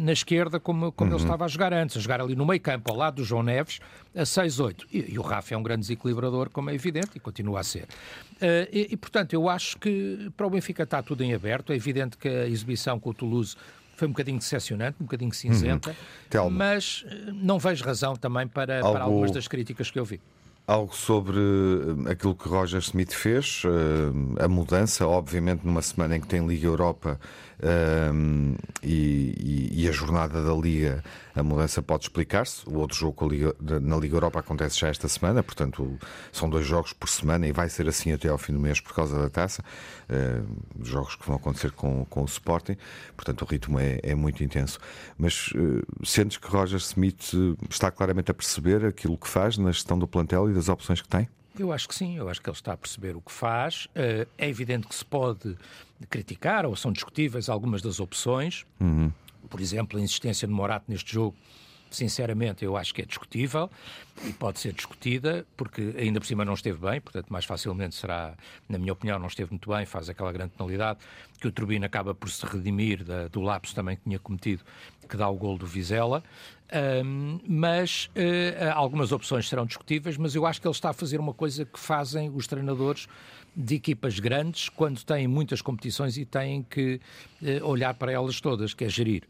[0.02, 1.18] na esquerda como, como uhum.
[1.18, 3.44] ele estava a jogar antes, a jogar ali no meio campo, ao lado do João
[3.44, 3.80] Neves,
[4.16, 4.86] a 6-8.
[4.92, 7.84] E, e, o Rafa é um grande desequilibrador, como é evidente, e continua a ser.
[7.84, 11.74] Uh, e, e, portanto, eu acho que para o Benfica está tudo em aberto.
[11.74, 13.56] É evidente que a exibição com o Toulouse
[13.96, 15.96] foi um bocadinho decepcionante, um bocadinho cinzenta,
[16.36, 16.50] uhum.
[16.50, 18.94] mas uh, não vejo razão também para, Algo...
[18.94, 20.20] para algumas das críticas que eu vi.
[20.66, 26.22] Algo sobre eh, aquilo que Roger Smith fez, eh, a mudança, obviamente, numa semana em
[26.22, 27.20] que tem Liga Europa
[27.64, 31.02] um, e, e, a jornada da Liga,
[31.34, 32.68] a mudança pode explicar-se.
[32.68, 35.98] O outro jogo Liga, na Liga Europa acontece já esta semana, portanto,
[36.32, 38.94] são dois jogos por semana e vai ser assim até ao fim do mês por
[38.94, 39.64] causa da taça.
[40.82, 42.76] Jogos que vão acontecer com, com o Sporting,
[43.16, 44.80] portanto, o ritmo é, é muito intenso.
[45.18, 47.34] Mas uh, sentes que Roger Smith
[47.70, 51.08] está claramente a perceber aquilo que faz na gestão do plantel e das opções que
[51.08, 51.30] tem?
[51.58, 53.88] Eu acho que sim, eu acho que ele está a perceber o que faz.
[53.94, 55.56] Eh, é evidente que se pode
[56.10, 58.66] criticar ou são discutíveis algumas das opções.
[58.80, 59.12] Uhum.
[59.50, 61.36] Por exemplo, a insistência de Morato neste jogo,
[61.96, 63.70] sinceramente, eu acho que é discutível
[64.26, 68.34] e pode ser discutida, porque ainda por cima não esteve bem, portanto, mais facilmente será,
[68.70, 71.00] na minha opinião, não esteve muito bem, faz aquela grande penalidade,
[71.40, 74.64] que o Turbino acaba por se redimir da, do lapso também que tinha cometido,
[75.10, 76.24] que dá o gol do Vizela.
[77.06, 81.20] Um, mas uh, algumas opções serão discutíveis, mas eu acho que ele está a fazer
[81.20, 83.08] uma coisa que fazem os treinadores
[83.56, 87.00] de equipas grandes quando têm muitas competições e têm que
[87.42, 89.24] uh, olhar para elas todas, que é gerir.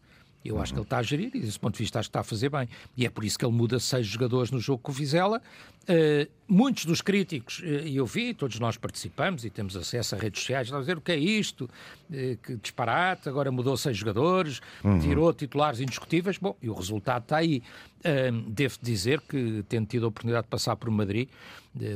[0.43, 2.19] Eu acho que ele está a gerir e, desse ponto de vista, acho que está
[2.19, 2.67] a fazer bem.
[2.97, 5.41] E é por isso que ele muda seis jogadores no jogo com o Vizela.
[5.83, 10.17] Uh, muitos dos críticos, uh, e eu vi, todos nós participamos e temos acesso a
[10.17, 14.61] redes sociais, a dizer o que é isto, uh, que disparate, agora mudou seis jogadores,
[14.81, 14.99] uhum.
[14.99, 16.37] tirou titulares indiscutíveis.
[16.37, 17.61] Bom, e o resultado está aí.
[18.47, 21.27] devo dizer que, tendo tido a oportunidade de passar por Madrid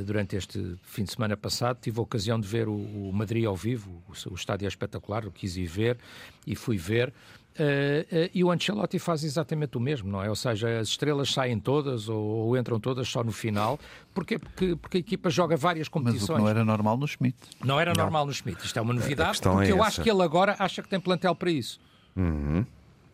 [0.06, 3.56] durante este fim de semana passado, tive a ocasião de ver o, o Madrid ao
[3.56, 5.98] vivo, o, o estádio é espetacular, eu quis ir ver
[6.46, 7.14] e fui ver.
[7.58, 10.30] Uh, uh, e o Ancelotti faz exatamente o mesmo, não é?
[10.30, 13.80] Ou seja, as estrelas saem todas ou, ou entram todas só no final.
[14.14, 14.38] Porquê?
[14.38, 16.30] Porque, porque a equipa joga várias competições.
[16.30, 17.38] Mas não era normal no Schmidt.
[17.66, 18.04] Não era não.
[18.04, 18.64] normal no Schmidt.
[18.64, 21.34] Isto é uma novidade, porque é eu acho que ele agora acha que tem plantel
[21.34, 21.80] para isso.
[22.16, 22.64] Uhum.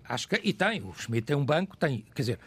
[0.07, 0.81] Acho que, e tem.
[0.81, 2.03] O Schmidt tem um banco, tem.
[2.13, 2.39] Quer dizer,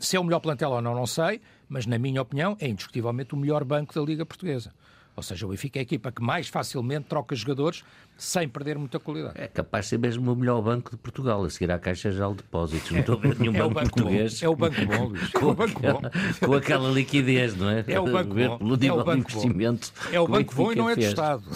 [0.00, 3.34] se é o melhor plantel ou não, não sei, mas na minha opinião é indiscutivelmente
[3.34, 4.72] o melhor banco da Liga Portuguesa.
[5.16, 7.82] Ou seja, o Benfica é a equipa que mais facilmente troca jogadores
[8.18, 9.32] sem perder muita qualidade.
[9.36, 12.32] É capaz de ser mesmo o melhor banco de Portugal, a seguir à Caixa Geral
[12.32, 12.90] de Depósitos.
[12.90, 14.40] Não estou a ver nenhum é banco, banco, português.
[14.40, 14.46] Bom.
[14.46, 15.30] É o banco bom, Luís.
[15.30, 16.10] Com, é banco aquela, bom.
[16.46, 17.82] com aquela liquidez, não é?
[17.88, 18.58] É o banco bom.
[18.58, 19.90] Pelo nível é o banco de investimento.
[19.94, 20.10] Bom.
[20.12, 21.44] É o banco bom e não é do Estado.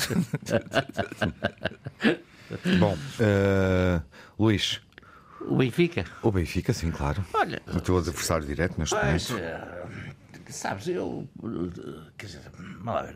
[2.78, 4.02] bom, uh,
[4.38, 4.80] Luís.
[5.42, 6.06] O Benfica?
[6.22, 7.22] O Benfica, sim, claro.
[7.34, 9.34] Olha, o teu adversário direto neste momento.
[9.34, 10.09] Uh,
[10.50, 11.28] Sabes, eu.
[12.18, 12.40] Quer dizer,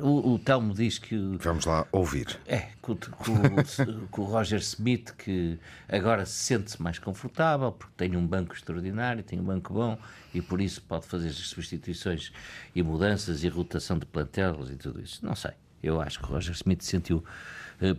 [0.01, 1.16] o, o Telmo diz que.
[1.40, 2.38] Vamos lá ouvir.
[2.47, 8.27] É, com, com o Roger Smith, que agora se sente-se mais confortável, porque tem um
[8.27, 9.99] banco extraordinário, tem um banco bom
[10.33, 12.33] e por isso pode fazer as substituições
[12.75, 15.25] e mudanças e rotação de plantelos e tudo isso.
[15.25, 15.53] Não sei.
[15.83, 17.23] Eu acho que o Roger Smith sentiu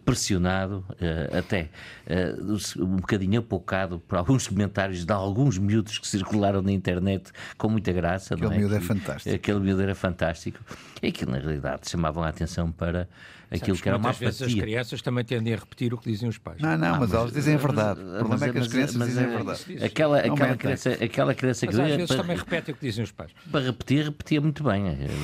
[0.04, 1.70] pressionado, eh, até
[2.08, 2.36] eh,
[2.78, 7.92] um bocadinho apocado por alguns comentários de alguns miúdos que circularam na internet com muita
[7.92, 8.36] graça.
[8.36, 8.58] Aquele é?
[8.58, 9.36] miúdo é fantástico.
[9.36, 10.60] Aquele miúdo era fantástico.
[11.02, 13.08] E que na realidade chamavam a atenção para
[13.56, 16.38] aquilo que era uma vezes as crianças também tendem a repetir o que dizem os
[16.38, 16.62] pais.
[16.62, 18.02] Não, não, ah, mas, mas, elas dizem a verdade.
[18.02, 19.86] O problema é que as crianças mas, dizem a é verdade.
[19.86, 21.82] Aquela, aquela, criança, aquela criança mas que...
[21.82, 23.32] às vezes para, também repete o que dizem os pais.
[23.52, 24.84] Para repetir, repetia muito bem.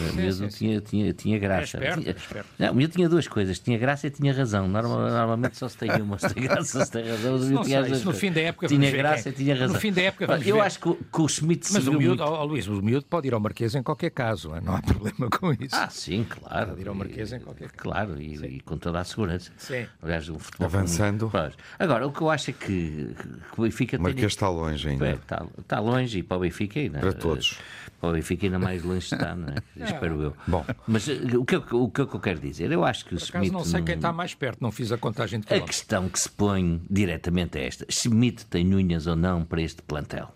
[0.09, 0.85] Sim, mesmo sim, tinha, sim.
[0.85, 1.77] Tinha, tinha graça.
[1.77, 2.49] É esperto, tinha, esperto.
[2.57, 3.59] Não, eu tinha duas coisas.
[3.59, 4.67] Tinha graça e tinha razão.
[4.67, 6.17] normalmente só se tem uma.
[6.17, 7.37] Se tem graça, se tem razão.
[7.37, 9.73] Não sei, no fim da época tinha graça e tinha razão.
[9.73, 13.05] No fim da época Eu acho que, o Schmidt Mas o miúdo, Luís, o miúdo
[13.05, 14.51] pode ir ao Marquês em qualquer caso.
[14.61, 15.75] Não há problema com isso.
[15.75, 16.69] Ah, sim, claro.
[16.69, 17.83] Pode ir ao Marquês em qualquer caso.
[17.83, 19.51] Claro, e, e com toda a segurança.
[19.57, 19.85] Sim.
[20.01, 20.67] Aliás, o futebol.
[20.67, 21.31] Avançando.
[21.79, 23.97] Agora, o que eu acho é que, que o Benfica.
[23.97, 25.11] O Marquês está longe ainda.
[25.11, 26.99] Está, está longe e para o Benfica ainda.
[26.99, 27.57] Para todos.
[27.99, 29.55] Para o Benfica ainda mais longe está, não é?
[29.83, 30.35] Espero eu.
[30.47, 30.65] Bom.
[30.87, 32.71] Mas eh, o que, o que eu quero dizer?
[32.71, 33.51] Eu acho que o Por Schmidt.
[33.51, 36.29] não sei quem está mais perto, não fiz a contagem de A questão que se
[36.29, 40.33] põe diretamente é esta: Schmidt tem unhas ou não para este plantel?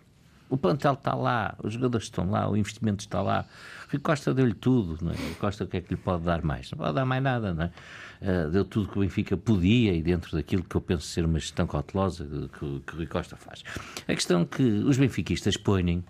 [0.50, 3.46] O plantel está lá, os jogadores estão lá, o investimento está lá.
[3.92, 5.16] Rui Costa deu-lhe tudo, não é?
[5.16, 6.70] Rui Costa o que é que lhe pode dar mais?
[6.72, 7.72] Não pode dar mais nada, não é?
[8.22, 11.40] Uh, deu tudo que o Benfica podia e dentro daquilo que eu penso ser uma
[11.40, 13.64] gestão cautelosa que, que o Rui Costa faz.
[14.08, 16.04] A questão que os benfiquistas põem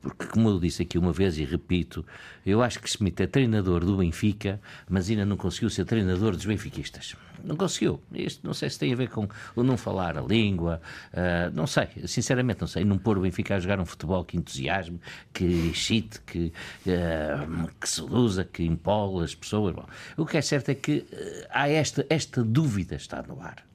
[0.00, 2.04] porque, como eu disse aqui uma vez e repito,
[2.46, 6.44] eu acho que Schmidt é treinador do Benfica, mas ainda não conseguiu ser treinador dos
[6.44, 7.16] benfiquistas.
[7.44, 8.00] Não conseguiu.
[8.12, 10.80] Isto não sei se tem a ver com o não falar a língua,
[11.12, 12.84] uh, não sei, sinceramente não sei.
[12.84, 15.00] Não pôr o Benfica a jogar um futebol que entusiasme,
[15.32, 16.52] que excite, que,
[16.86, 19.74] uh, que seduza, que empole as pessoas.
[19.74, 19.86] Bom,
[20.16, 21.04] o que é certo é que
[21.50, 23.71] há esta, esta dúvida está no ar.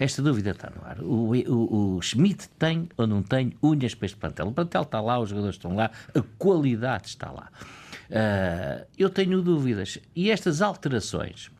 [0.00, 0.98] Esta dúvida está no ar.
[1.02, 4.48] O, o, o Schmidt tem ou não tem unhas para este plantel?
[4.48, 7.50] O plantel está lá, os jogadores estão lá, a qualidade está lá.
[8.08, 9.98] Uh, eu tenho dúvidas.
[10.16, 11.50] E estas alterações,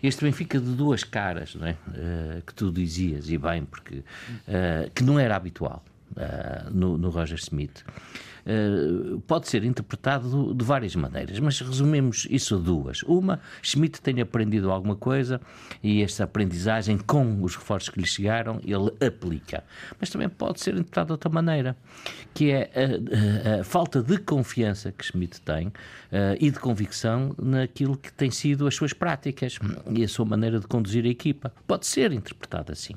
[0.00, 1.72] este Benfica de duas caras, não é?
[1.72, 5.84] Uh, que tu dizias, e bem, porque uh, que não era habitual.
[6.18, 7.84] Uh, no, no Roger Smith.
[8.48, 13.02] Uh, pode ser interpretado de várias maneiras, mas resumimos isso a duas.
[13.02, 15.38] Uma, Schmidt tem aprendido alguma coisa
[15.82, 19.62] e esta aprendizagem, com os reforços que lhe chegaram, ele aplica.
[20.00, 21.76] Mas também pode ser interpretado de outra maneira,
[22.32, 25.72] que é a, a, a falta de confiança que Schmidt tem uh,
[26.40, 29.58] e de convicção naquilo que tem sido as suas práticas
[29.90, 31.52] e a sua maneira de conduzir a equipa.
[31.66, 32.94] Pode ser interpretado assim.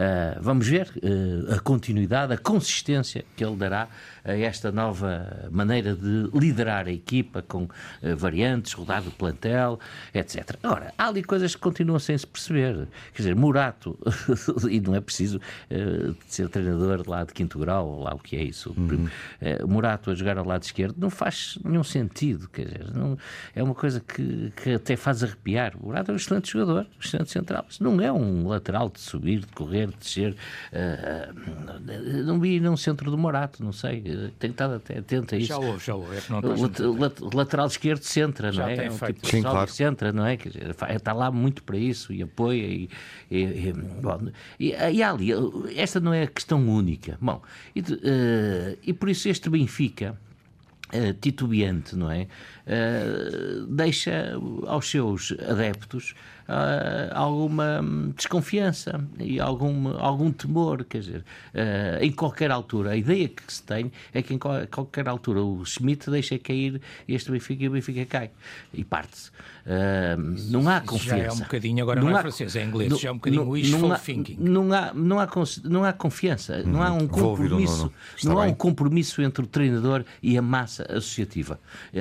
[0.00, 3.86] Uh, vamos ver uh, a continuidade, a consistência que ele dará
[4.24, 9.78] a esta nova maneira de liderar a equipa com uh, variantes, rodar do plantel,
[10.14, 10.56] etc.
[10.62, 12.88] Ora, há ali coisas que continuam sem se perceber.
[13.12, 13.98] Quer dizer, Murato,
[14.70, 15.40] e não é preciso
[16.26, 19.08] ser treinador lá de quinto grau, ou lá o que é isso, uhum.
[19.68, 22.48] Murato a jogar ao lado esquerdo, não faz nenhum sentido.
[22.48, 23.18] Quer dizer, não,
[23.54, 25.76] é uma coisa que, que até faz arrepiar.
[25.80, 27.66] Murato é um excelente jogador, um excelente central.
[27.80, 30.36] Não é um lateral de subir, de correr subir, descer.
[30.72, 34.02] Uh, não vi num centro do Morato, não sei.
[34.38, 35.48] Tenho estado até atento a isso.
[35.48, 36.16] Já houve, já houve.
[36.16, 38.76] É que não o lateral esquerdo centra, já não é?
[38.76, 39.14] Tem é um feito.
[39.16, 39.70] tipo Sim, claro.
[39.70, 40.36] centra, não é?
[40.36, 42.62] Quer dizer, está lá muito para isso e apoia.
[42.62, 42.88] E,
[43.30, 45.30] e, e, bom, e, e ali,
[45.76, 47.18] esta não é a questão única.
[47.20, 47.42] Bom,
[47.74, 50.18] e, uh, e por isso este Benfica.
[50.92, 52.26] Uh, titubeante, não é?
[52.66, 54.34] Uh, deixa
[54.66, 56.16] aos seus adeptos
[56.48, 57.80] uh, alguma
[58.16, 61.24] desconfiança e algum, algum temor, quer dizer,
[62.00, 62.90] em qualquer altura.
[62.90, 67.30] A ideia que se tem é que em qualquer altura o Schmidt deixa cair este
[67.30, 68.30] Benfica e o Benfica cai
[68.74, 69.30] e parte-se.
[70.48, 71.18] Não há confiança.
[71.18, 73.16] Já é um bocadinho, agora não, não é francês, é inglês, não, já é um
[73.16, 74.36] bocadinho não, wishful não há, thinking.
[74.40, 75.28] Não há, não, há,
[75.64, 76.72] não há confiança, uhum.
[76.72, 77.92] não há um compromisso,
[78.24, 81.58] não há um compromisso entre o treinador e a massa associativa.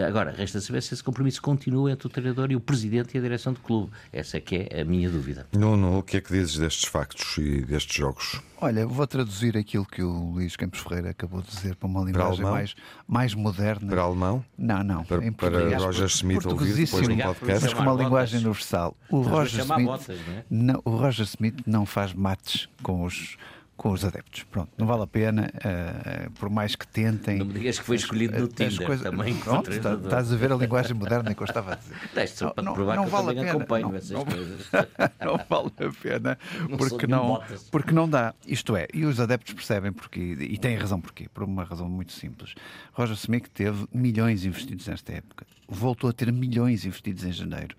[0.08, 3.22] Agora, resta saber se esse compromisso continua entre o treinador e o presidente e a
[3.22, 3.92] direção do clube.
[4.12, 5.48] Essa é que é a minha dúvida.
[5.54, 8.42] Nuno, o que é que dizes destes factos e destes jogos?
[8.62, 12.42] Olha, vou traduzir aquilo que o Luís Campos Ferreira acabou de dizer para uma linguagem
[12.42, 12.76] para mais,
[13.08, 13.90] mais moderna.
[13.90, 14.44] Para alemão?
[14.58, 15.06] Não, não.
[15.06, 17.64] Para, em para Roger Smith ouvir depois no podcast.
[17.64, 18.98] Mas com uma linguagem universal.
[19.10, 20.44] O Roger, Smith, botas, não é?
[20.50, 23.38] não, o Roger Smith não faz mates com os
[23.80, 24.44] com os adeptos.
[24.44, 27.40] Pronto, não vale a pena, uh, por mais que tentem.
[27.40, 29.34] Não me digas que foi escolhido no Tinder coisas, também.
[29.38, 31.96] Pronto, está, estás a ver a linguagem moderna que eu estava a dizer.
[32.14, 34.70] Teste só para não, provar não, que vale eu também acompanho não, essas não, coisas.
[35.24, 36.38] não vale a pena,
[36.78, 38.34] porque não, porque não dá.
[38.46, 42.12] Isto é, e os adeptos percebem porque, e têm razão porquê, por uma razão muito
[42.12, 42.56] simples.
[42.92, 47.76] Roger Smith teve milhões investidos nesta época voltou a ter milhões investidos em janeiro.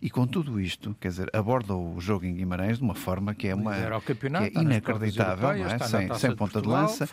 [0.00, 3.48] E com tudo isto, quer dizer, aborda o jogo em Guimarães de uma forma que
[3.48, 5.78] é, uma, que é inacreditável, não é?
[5.78, 7.08] sem, sem ponta de, Portugal, de lança.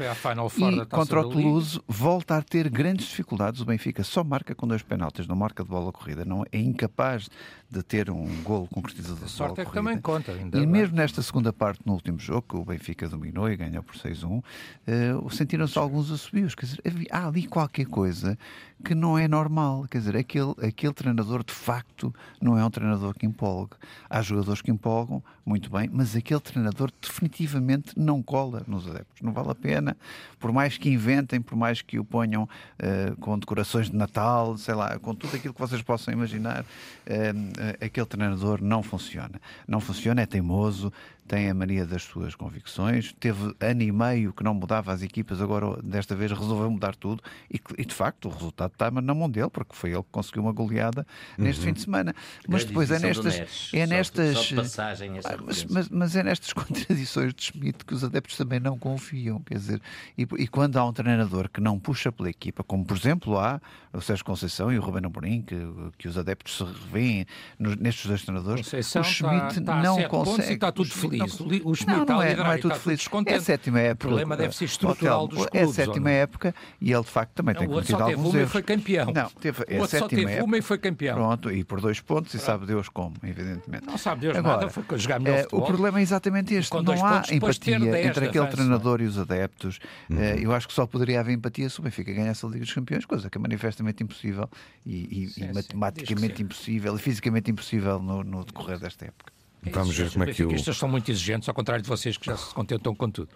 [0.84, 3.62] e contra o Toulouse volta a ter grandes dificuldades.
[3.62, 7.30] O Benfica só marca com dois penaltis, não marca de bola corrida, não é incapaz
[7.70, 10.34] de ter um golo concretizador de sorte é que também conta.
[10.34, 13.82] Ainda e mesmo nesta segunda parte, no último jogo, que o Benfica dominou e ganhou
[13.82, 14.44] por 6-1, uh,
[14.88, 16.54] eh, sentiram-se alguns assobios.
[16.54, 18.38] Quer dizer, há ali qualquer coisa
[18.82, 19.86] que não é normal.
[19.89, 23.76] Quer dizer, aquele, aquele treinador de facto não é um treinador que empolgue.
[24.10, 29.22] Há jogadores que empolgam, muito bem, mas aquele treinador definitivamente não cola nos adeptos.
[29.22, 29.98] Não vale a pena,
[30.39, 34.74] por mais que inventem, por mais que o ponham uh, com decorações de Natal, sei
[34.74, 39.41] lá, com tudo aquilo que vocês possam imaginar, uh, aquele treinador não funciona.
[39.67, 40.91] Não funciona, é teimoso,
[41.28, 45.42] tem a mania das suas convicções, teve ano e meio que não mudava as equipas,
[45.42, 49.30] agora desta vez resolveu mudar tudo e, e de facto o resultado está na mão
[49.30, 51.06] dele, porque foi ele que conseguiu uma goleada
[51.38, 51.46] uhum.
[51.46, 52.14] neste fim de semana.
[52.48, 53.72] Mas depois é nestas.
[53.74, 57.94] É nestas só, só passagem, ah, mas, mas, mas, é nestas contradições de Schmidt que
[57.94, 59.40] os adeptos também não confiam.
[59.42, 59.82] Quer dizer,
[60.18, 63.62] e, e, quando há um treinador que não puxa pela equipa, como por exemplo há
[63.94, 65.56] o Sérgio Conceição e o Ruben Amorim, que,
[65.98, 67.26] que os adeptos se revêem
[67.60, 70.54] nestes dois treinadores, Conceição o Schmidt está, está não consegue.
[70.54, 71.39] está tudo feliz.
[71.63, 73.08] Não, o Schmidt não, não, é, não é tudo feliz.
[73.26, 74.08] É a sétima época.
[74.08, 75.62] O problema deve ser estrutural dos clubes.
[75.62, 78.54] É a sétima época e ele de facto também tem cometido alguns erros.
[78.54, 79.12] O outro só teve uma e foi campeão.
[79.12, 81.15] Não, teve, é o outro só teve uma e foi campeão.
[81.15, 83.86] Pronto, e por dois pontos, e sabe Deus como, evidentemente.
[83.86, 86.71] Não sabe Deus Agora, nada, foi jogar melhor é, O problema é exatamente este.
[86.82, 89.80] Não há empatia entre aquele treinador e os adeptos.
[90.10, 90.17] Uhum.
[90.17, 93.06] Eu acho que só poderia haver empatia se o Benfica ganhasse a Liga dos Campeões,
[93.06, 94.50] coisa que é manifestamente impossível
[94.86, 99.41] e, matematicamente impossível e fisicamente impossível no, no decorrer desta época.
[99.65, 100.74] É Vamos ver como é que o...
[100.74, 103.30] São muito exigentes, ao contrário de vocês que já se contentam com tudo.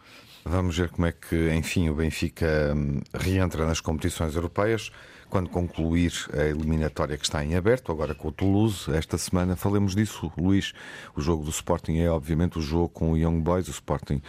[0.44, 4.92] Vamos ver como é que, enfim, o Benfica hum, reentra nas competições europeias
[5.30, 9.96] quando concluir a eliminatória que está em aberto, agora com o Toulouse, esta semana falemos
[9.96, 10.74] disso, Luís.
[11.16, 14.22] O jogo do Sporting é obviamente o jogo com o Young Boys, o Sporting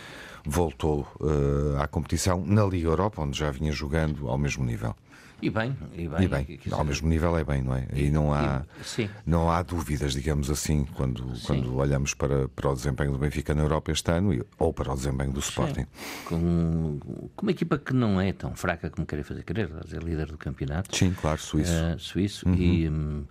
[0.44, 4.96] voltou uh, à competição na Liga Europa, onde já vinha jogando ao mesmo nível.
[5.40, 6.24] E bem, e bem.
[6.24, 6.58] E bem.
[6.70, 7.86] Ao mesmo nível é bem, não é?
[7.92, 8.64] E não há,
[8.98, 13.54] e, não há dúvidas, digamos assim, quando, quando olhamos para, para o desempenho do Benfica
[13.54, 15.86] na Europa este ano ou para o desempenho do Sporting.
[16.24, 16.98] Com,
[17.34, 20.38] com, uma equipa que não é tão fraca como querem fazer querer, é líder do
[20.38, 20.96] campeonato.
[20.96, 21.72] Sim, claro, suíço.
[21.72, 22.48] Uh, suíço.
[22.48, 22.54] Uhum.
[22.54, 23.24] E um,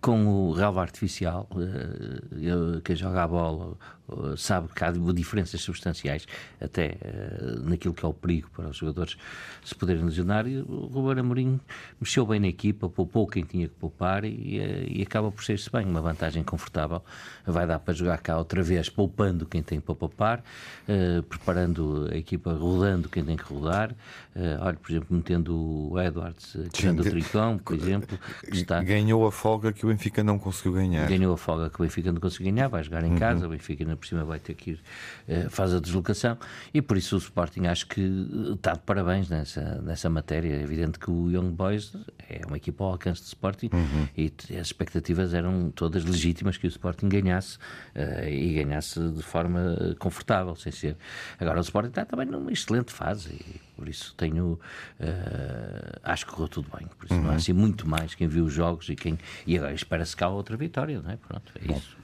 [0.00, 3.76] com o relva artificial, uh, quem joga a bola
[4.36, 6.26] sabe que há diferenças substanciais
[6.60, 9.16] até uh, naquilo que é o perigo para os jogadores
[9.64, 10.46] se poderem lesionar.
[10.46, 11.60] E o Ruben Amorim
[12.00, 15.70] mexeu bem na equipa, poupou quem tinha que poupar e, uh, e acaba por ser-se
[15.70, 17.02] bem, uma vantagem confortável.
[17.46, 20.42] Vai dar para jogar cá outra vez, poupando quem tem para poupar,
[21.28, 23.94] preparando a equipa, rodando quem tem que rodar.
[24.60, 25.56] olha, por exemplo, metendo
[25.90, 28.18] o Edwards, tirando o Tricão, por exemplo.
[28.52, 28.82] Está...
[28.82, 31.08] Ganhou a folga que o Benfica não conseguiu ganhar.
[31.08, 33.18] Ganhou a folga que o Benfica não conseguiu ganhar, vai jogar em uhum.
[33.18, 34.80] casa, o Benfica na por cima vai ter que ir,
[35.28, 36.36] eh, faz a deslocação,
[36.72, 38.00] e por isso o Sporting acho que
[38.54, 40.54] está de parabéns nessa, nessa matéria.
[40.54, 41.92] É evidente que o Young Boys
[42.28, 44.08] é uma equipa ao alcance do Sporting uhum.
[44.16, 47.58] e as expectativas eram todas legítimas que o Sporting ganhasse
[47.94, 50.96] uh, e ganhasse de forma confortável, sem ser.
[51.38, 54.60] Agora o Sporting está também numa excelente fase e por isso tenho.
[55.00, 56.86] Uh, acho que correu tudo bem.
[56.98, 57.22] Por isso uhum.
[57.22, 59.18] não há assim muito mais quem viu os jogos e quem.
[59.46, 61.16] E agora espera-se cá outra vitória, não é?
[61.16, 61.76] Pronto, é Bom.
[61.76, 61.99] isso.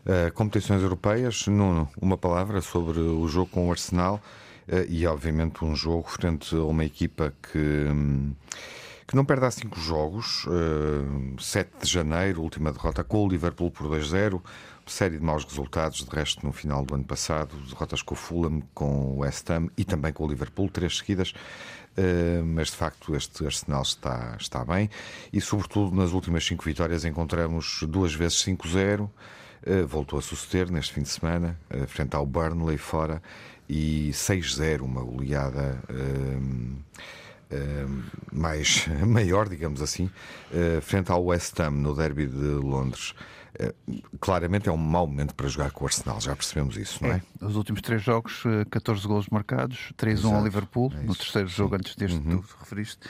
[0.00, 4.20] Uh, competições europeias, Nuno, uma palavra sobre o jogo com o Arsenal
[4.66, 8.34] uh, e, obviamente, um jogo frente a uma equipa que, um,
[9.06, 10.46] que não perde há cinco jogos.
[10.46, 14.40] Uh, 7 de janeiro, última derrota com o Liverpool por 2-0.
[14.86, 18.60] Série de maus resultados, de resto, no final do ano passado, derrotas com o Fulham,
[18.74, 21.32] com o West Ham e também com o Liverpool, três seguidas.
[21.96, 24.88] Uh, mas de facto este Arsenal está, está bem
[25.32, 29.08] e, sobretudo, nas últimas cinco vitórias encontramos duas vezes 5-0.
[29.64, 33.22] Eh, voltou a suceder neste fim de semana, uh, frente ao Burnley fora,
[33.68, 36.82] e 6-0, uma goleada uh,
[38.32, 40.08] mais maior, digamos assim,
[40.82, 43.12] frente ao West Ham no derby de Londres.
[44.20, 47.22] Claramente é um mau momento para jogar com o Arsenal, já percebemos isso, não é?
[47.40, 51.70] é os últimos três jogos, 14 golos marcados, 3-1 ao Liverpool, é no terceiro jogo
[51.70, 51.80] Sim.
[51.80, 52.38] antes deste uhum.
[52.38, 53.00] tu referiste,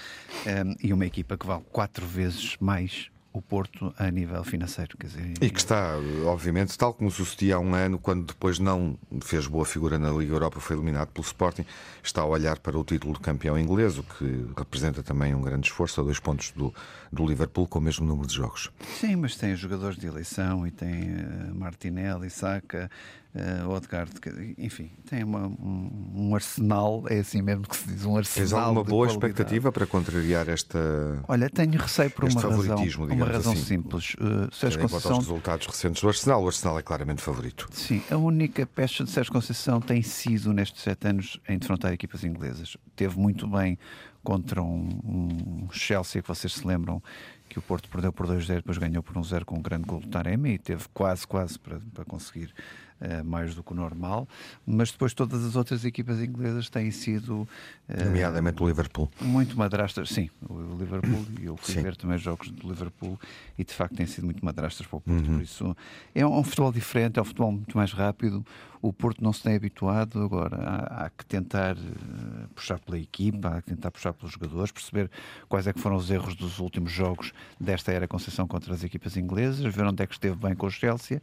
[0.46, 4.96] um, e uma equipa que vale quatro vezes mais o Porto a nível financeiro.
[4.98, 5.94] Quer dizer, e que está,
[6.26, 10.34] obviamente, tal como sucedia há um ano, quando depois não fez boa figura na Liga
[10.34, 11.64] Europa, foi eliminado pelo Sporting,
[12.02, 15.68] está a olhar para o título de campeão inglês, o que representa também um grande
[15.68, 16.74] esforço, a dois pontos do,
[17.12, 18.70] do Liverpool, com o mesmo número de jogos.
[18.98, 22.88] Sim, mas tem jogadores de eleição e tem uh, Martinelli, Saka,
[23.34, 24.12] uh, Odegaard,
[24.56, 28.48] enfim, tem uma, um, um, arsenal, é assim mesmo que se diz, um arsenal.
[28.48, 29.12] Tens alguma boa qualidade.
[29.12, 30.78] expectativa para contrariar esta.
[31.26, 33.64] Olha, tenho receio por uma razão, uma razão assim.
[33.64, 34.14] simples.
[34.14, 35.18] Uh, Sérgio Conceição...
[35.18, 37.68] os resultados recentes do Arsenal, o Arsenal é claramente favorito.
[37.72, 42.22] Sim, a única pecha de Sérgio Conceição tem sido, nestes sete anos, em defrontar equipas
[42.22, 42.76] inglesas.
[42.94, 43.76] Teve muito bem
[44.22, 47.02] contra um, um Chelsea, que vocês se lembram,
[47.48, 50.00] que o Porto perdeu por 2-0, depois ganhou por 1-0 um com um grande gol
[50.00, 52.52] do Taremi e teve quase, quase para, para conseguir
[53.00, 54.28] uh, mais do que o normal,
[54.66, 57.48] mas depois todas as outras equipas inglesas têm sido.
[57.88, 59.10] Uh, Nomeadamente o Liverpool.
[59.20, 61.82] Muito madrastas, sim, o Liverpool, e eu fui sim.
[61.82, 63.18] ver também jogos do Liverpool
[63.58, 65.34] e de facto têm sido muito madrastas para o Porto, uhum.
[65.34, 65.76] por isso
[66.14, 68.44] é um futebol diferente, é um futebol muito mais rápido.
[68.82, 73.48] O Porto não se tem habituado, agora há, há que tentar uh, puxar pela equipa,
[73.48, 75.10] há que tentar puxar pelos jogadores, perceber
[75.50, 79.18] quais é que foram os erros dos últimos jogos desta era Conceição contra as equipas
[79.18, 81.20] inglesas, ver onde é que esteve bem com o Chelsea.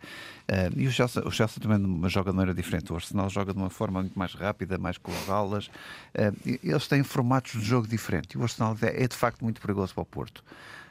[0.47, 2.91] Uh, e o Chelsea, o Chelsea também joga de maneira diferente.
[2.91, 5.67] O Arsenal joga de uma forma muito mais rápida, mais com as aulas.
[5.67, 8.35] Uh, eles têm formatos de jogo diferentes.
[8.35, 10.43] E o Arsenal é, é de facto muito perigoso para o Porto.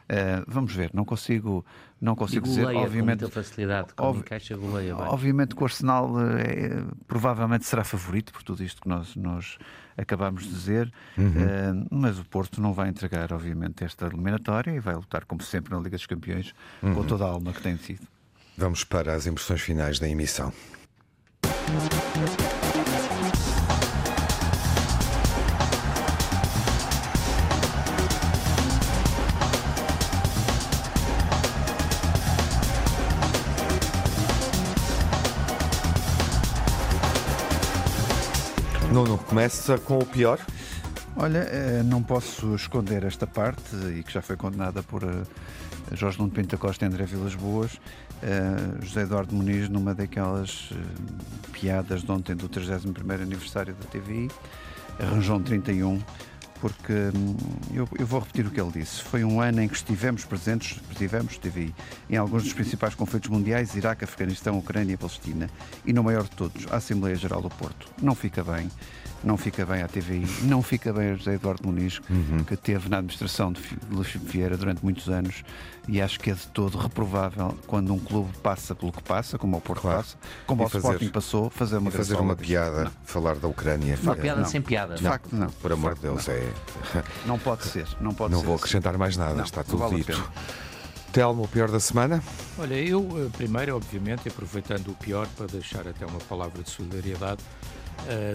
[0.06, 1.64] Uh, vamos ver, não consigo,
[2.00, 2.66] não consigo dizer.
[2.66, 5.04] Obviamente, com facilidade, ob encaixa, goleia bem.
[5.04, 9.58] Obviamente que o Arsenal é, provavelmente será favorito por tudo isto que nós, nós
[9.96, 11.26] acabamos de dizer, uhum.
[11.26, 15.74] uh, mas o Porto não vai entregar, obviamente, esta eliminatória e vai lutar, como sempre,
[15.74, 16.94] na Liga dos Campeões, uhum.
[16.94, 18.06] com toda a alma que tem sido.
[18.58, 20.50] Vamos para as impressões finais da emissão.
[38.90, 40.40] Nuno, começa com o pior?
[41.14, 45.24] Olha, eh, não posso esconder esta parte e que já foi condenada por eh,
[45.92, 47.78] Jorge Nuno Pinto Costa e André Vilas Boas.
[48.22, 52.92] Uh, José Eduardo Muniz, numa daquelas uh, piadas de ontem do 31
[53.22, 54.30] aniversário da TVI,
[54.98, 56.02] arranjou um 31
[56.60, 57.36] porque hum,
[57.72, 59.02] eu, eu, vou repetir o que ele disse.
[59.02, 61.74] Foi um ano em que estivemos presentes, estivemos, estive
[62.08, 65.50] em alguns dos principais conflitos mundiais, Iraque, Afeganistão, Ucrânia e Palestina,
[65.84, 67.88] e no maior de todos, a Assembleia Geral do Porto.
[68.02, 68.70] Não fica bem
[69.26, 72.44] não fica bem à TVI, não fica bem a José Eduardo Muniz, uhum.
[72.44, 73.60] que teve na administração de
[73.90, 75.42] Luís Vieira durante muitos anos
[75.88, 79.56] e acho que é de todo reprovável quando um clube passa pelo que passa, como
[79.56, 79.98] o Porto claro.
[79.98, 80.16] passa,
[80.46, 82.92] como o fazer, Sporting passou, fazer uma, fazer uma piada, não.
[83.04, 83.98] falar da Ucrânia.
[84.00, 84.48] Uma piada não.
[84.48, 84.94] sem piada.
[84.94, 85.48] De facto, não.
[85.48, 86.34] Por amor de Deus, não.
[86.34, 86.52] é.
[87.26, 88.46] Não pode ser, não pode não ser.
[88.46, 90.32] vou acrescentar mais nada, está tudo vale dito.
[91.12, 92.22] Telmo, o pior da semana?
[92.58, 97.42] Olha, eu eh, primeiro, obviamente, aproveitando o pior para deixar até uma palavra de solidariedade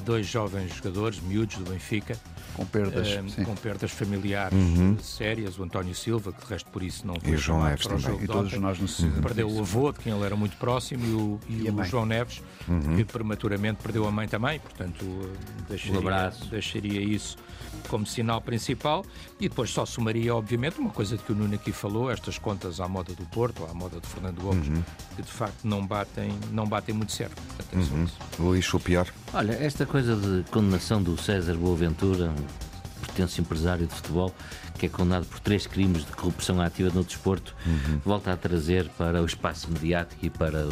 [0.03, 2.17] dois jovens jogadores, miúdos do Benfica,
[2.53, 4.97] com perdas, uh, com perdas familiares uhum.
[4.99, 5.57] sérias.
[5.57, 7.95] O António Silva, que de resto por isso não foi e o João Neves para
[7.95, 8.23] o também.
[8.23, 9.21] e todos nós uhum.
[9.21, 12.05] Perdeu o avô, de quem ele era muito próximo, e o, e e o João
[12.05, 12.95] Neves, uhum.
[12.95, 14.59] que prematuramente perdeu a mãe também.
[14.59, 15.05] Portanto,
[15.69, 16.45] deixaria, um abraço.
[16.49, 17.37] deixaria isso
[17.87, 19.05] como sinal principal
[19.39, 22.79] e depois só somaria, obviamente, uma coisa de que o Nuno aqui falou, estas contas
[22.79, 24.83] à moda do Porto, à moda de Fernando Gomes, uhum.
[25.15, 27.41] que de facto não batem, não batem muito certo.
[27.73, 28.07] Uhum.
[28.39, 29.07] Luís, o pior?
[29.33, 32.33] Olha, esta coisa de condenação do César Boaventura,
[33.11, 34.33] pertence empresário de futebol,
[34.81, 37.99] que é condenado por três crimes de corrupção ativa no desporto, uhum.
[38.03, 40.67] volta a trazer para o espaço mediático e para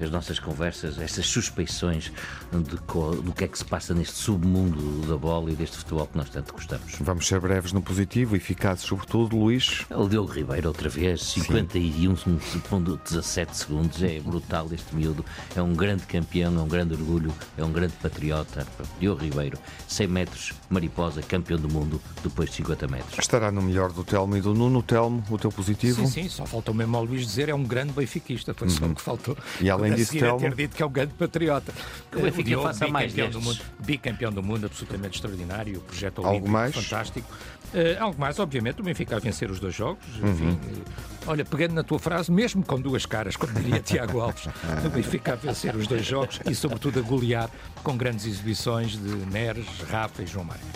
[0.00, 2.12] as nossas conversas essas suspeições
[2.52, 6.16] de, do que é que se passa neste submundo da bola e deste futebol que
[6.16, 6.94] nós tanto gostamos.
[7.00, 9.84] Vamos ser breves no positivo, eficazes sobretudo, Luís.
[9.90, 15.24] O Diogo Ribeiro, outra vez, 51,17 segundos, é brutal este miúdo,
[15.56, 18.64] é um grande campeão, é um grande orgulho, é um grande patriota.
[19.00, 23.90] Diogo Ribeiro, 100 metros, mariposa, campeão do mundo, depois de 50 metros estará no melhor
[23.90, 24.82] do Telmo e do Nuno.
[24.82, 26.02] Telmo, o teu positivo?
[26.02, 28.74] Sim, sim, só faltou mesmo ao Luís dizer é um grande benfiquista, foi uhum.
[28.74, 29.36] só o que faltou.
[29.60, 30.38] E além disso, Telmo...
[30.38, 31.72] ter dito que é um grande patriota.
[32.10, 36.36] Que o Benfica faça mais do mundo, Bicampeão do mundo, absolutamente extraordinário, o projeto olímpico
[36.36, 36.74] algo mais?
[36.74, 37.26] fantástico.
[37.72, 40.04] Uh, algo mais, obviamente, o Benfica a vencer os dois jogos.
[40.20, 40.30] Uhum.
[40.30, 40.82] Enfim, uh,
[41.26, 44.46] olha, pegando na tua frase, mesmo com duas caras, como diria Tiago Alves,
[44.84, 47.48] o Benfica a vencer os dois jogos e, sobretudo, a golear
[47.82, 50.66] com grandes exibições de Neres, Rafa e João Mário.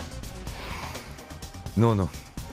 [1.75, 2.09] Nuno.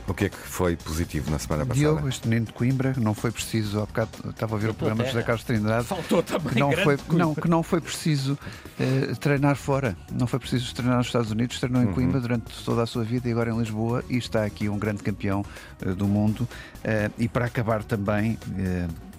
[0.06, 1.80] O que é que foi positivo na semana passada?
[1.80, 5.02] Diogo, este menino de Coimbra, não foi preciso, há bocado estava a ver o programa
[5.02, 5.86] de José Carlos Trindade.
[5.86, 10.38] Faltou também que não foi, não, que não foi preciso uh, treinar fora, não foi
[10.38, 11.94] preciso treinar nos Estados Unidos, treinou em uhum.
[11.94, 15.02] Coimbra durante toda a sua vida e agora em Lisboa e está aqui um grande
[15.02, 15.44] campeão
[15.84, 16.40] uh, do mundo.
[16.40, 18.38] Uh, e para acabar também,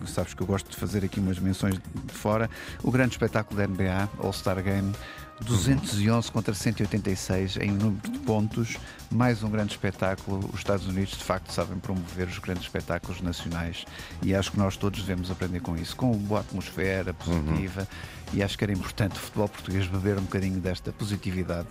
[0.05, 2.49] sabes que eu gosto de fazer aqui umas menções de fora,
[2.83, 4.93] o grande espetáculo da NBA, All-Star Game.
[5.41, 8.77] 211 contra 186 em número de pontos,
[9.11, 10.49] mais um grande espetáculo.
[10.53, 13.86] Os Estados Unidos, de facto, sabem promover os grandes espetáculos nacionais
[14.21, 17.81] e acho que nós todos devemos aprender com isso, com uma boa atmosfera positiva.
[17.81, 18.39] Uhum.
[18.39, 21.67] E acho que era importante o futebol português beber um bocadinho desta positividade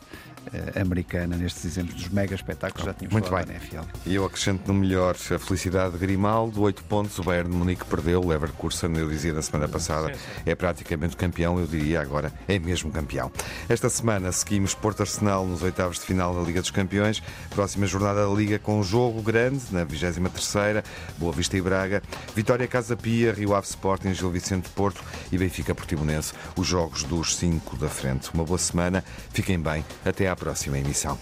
[0.81, 2.85] americana nestes exemplos dos mega espetáculos.
[2.85, 3.57] Já tínhamos Muito falado bem.
[3.59, 3.83] da NFL.
[4.07, 7.19] E eu acrescento no melhor a felicidade de Grimaldo, 8 pontos.
[7.19, 10.13] O Bayern de Munique perdeu, o Leverkusen, eu dizia na semana passada,
[10.45, 11.59] é praticamente campeão.
[11.59, 13.31] Eu diria agora é mesmo campeão.
[13.69, 17.23] Esta semana seguimos Porto Arsenal nos oitavos de final da Liga dos Campeões.
[17.51, 20.85] Próxima jornada da Liga com um jogo grande, na 23ª,
[21.19, 22.03] Boa Vista e Braga.
[22.35, 26.33] Vitória Casa Pia, Rio Ave Sporting, Gil Vicente Porto e Benfica Portimonense.
[26.57, 28.31] Os jogos dos cinco da frente.
[28.35, 31.17] Uma boa semana, fiquem bem, até à próxima emissão.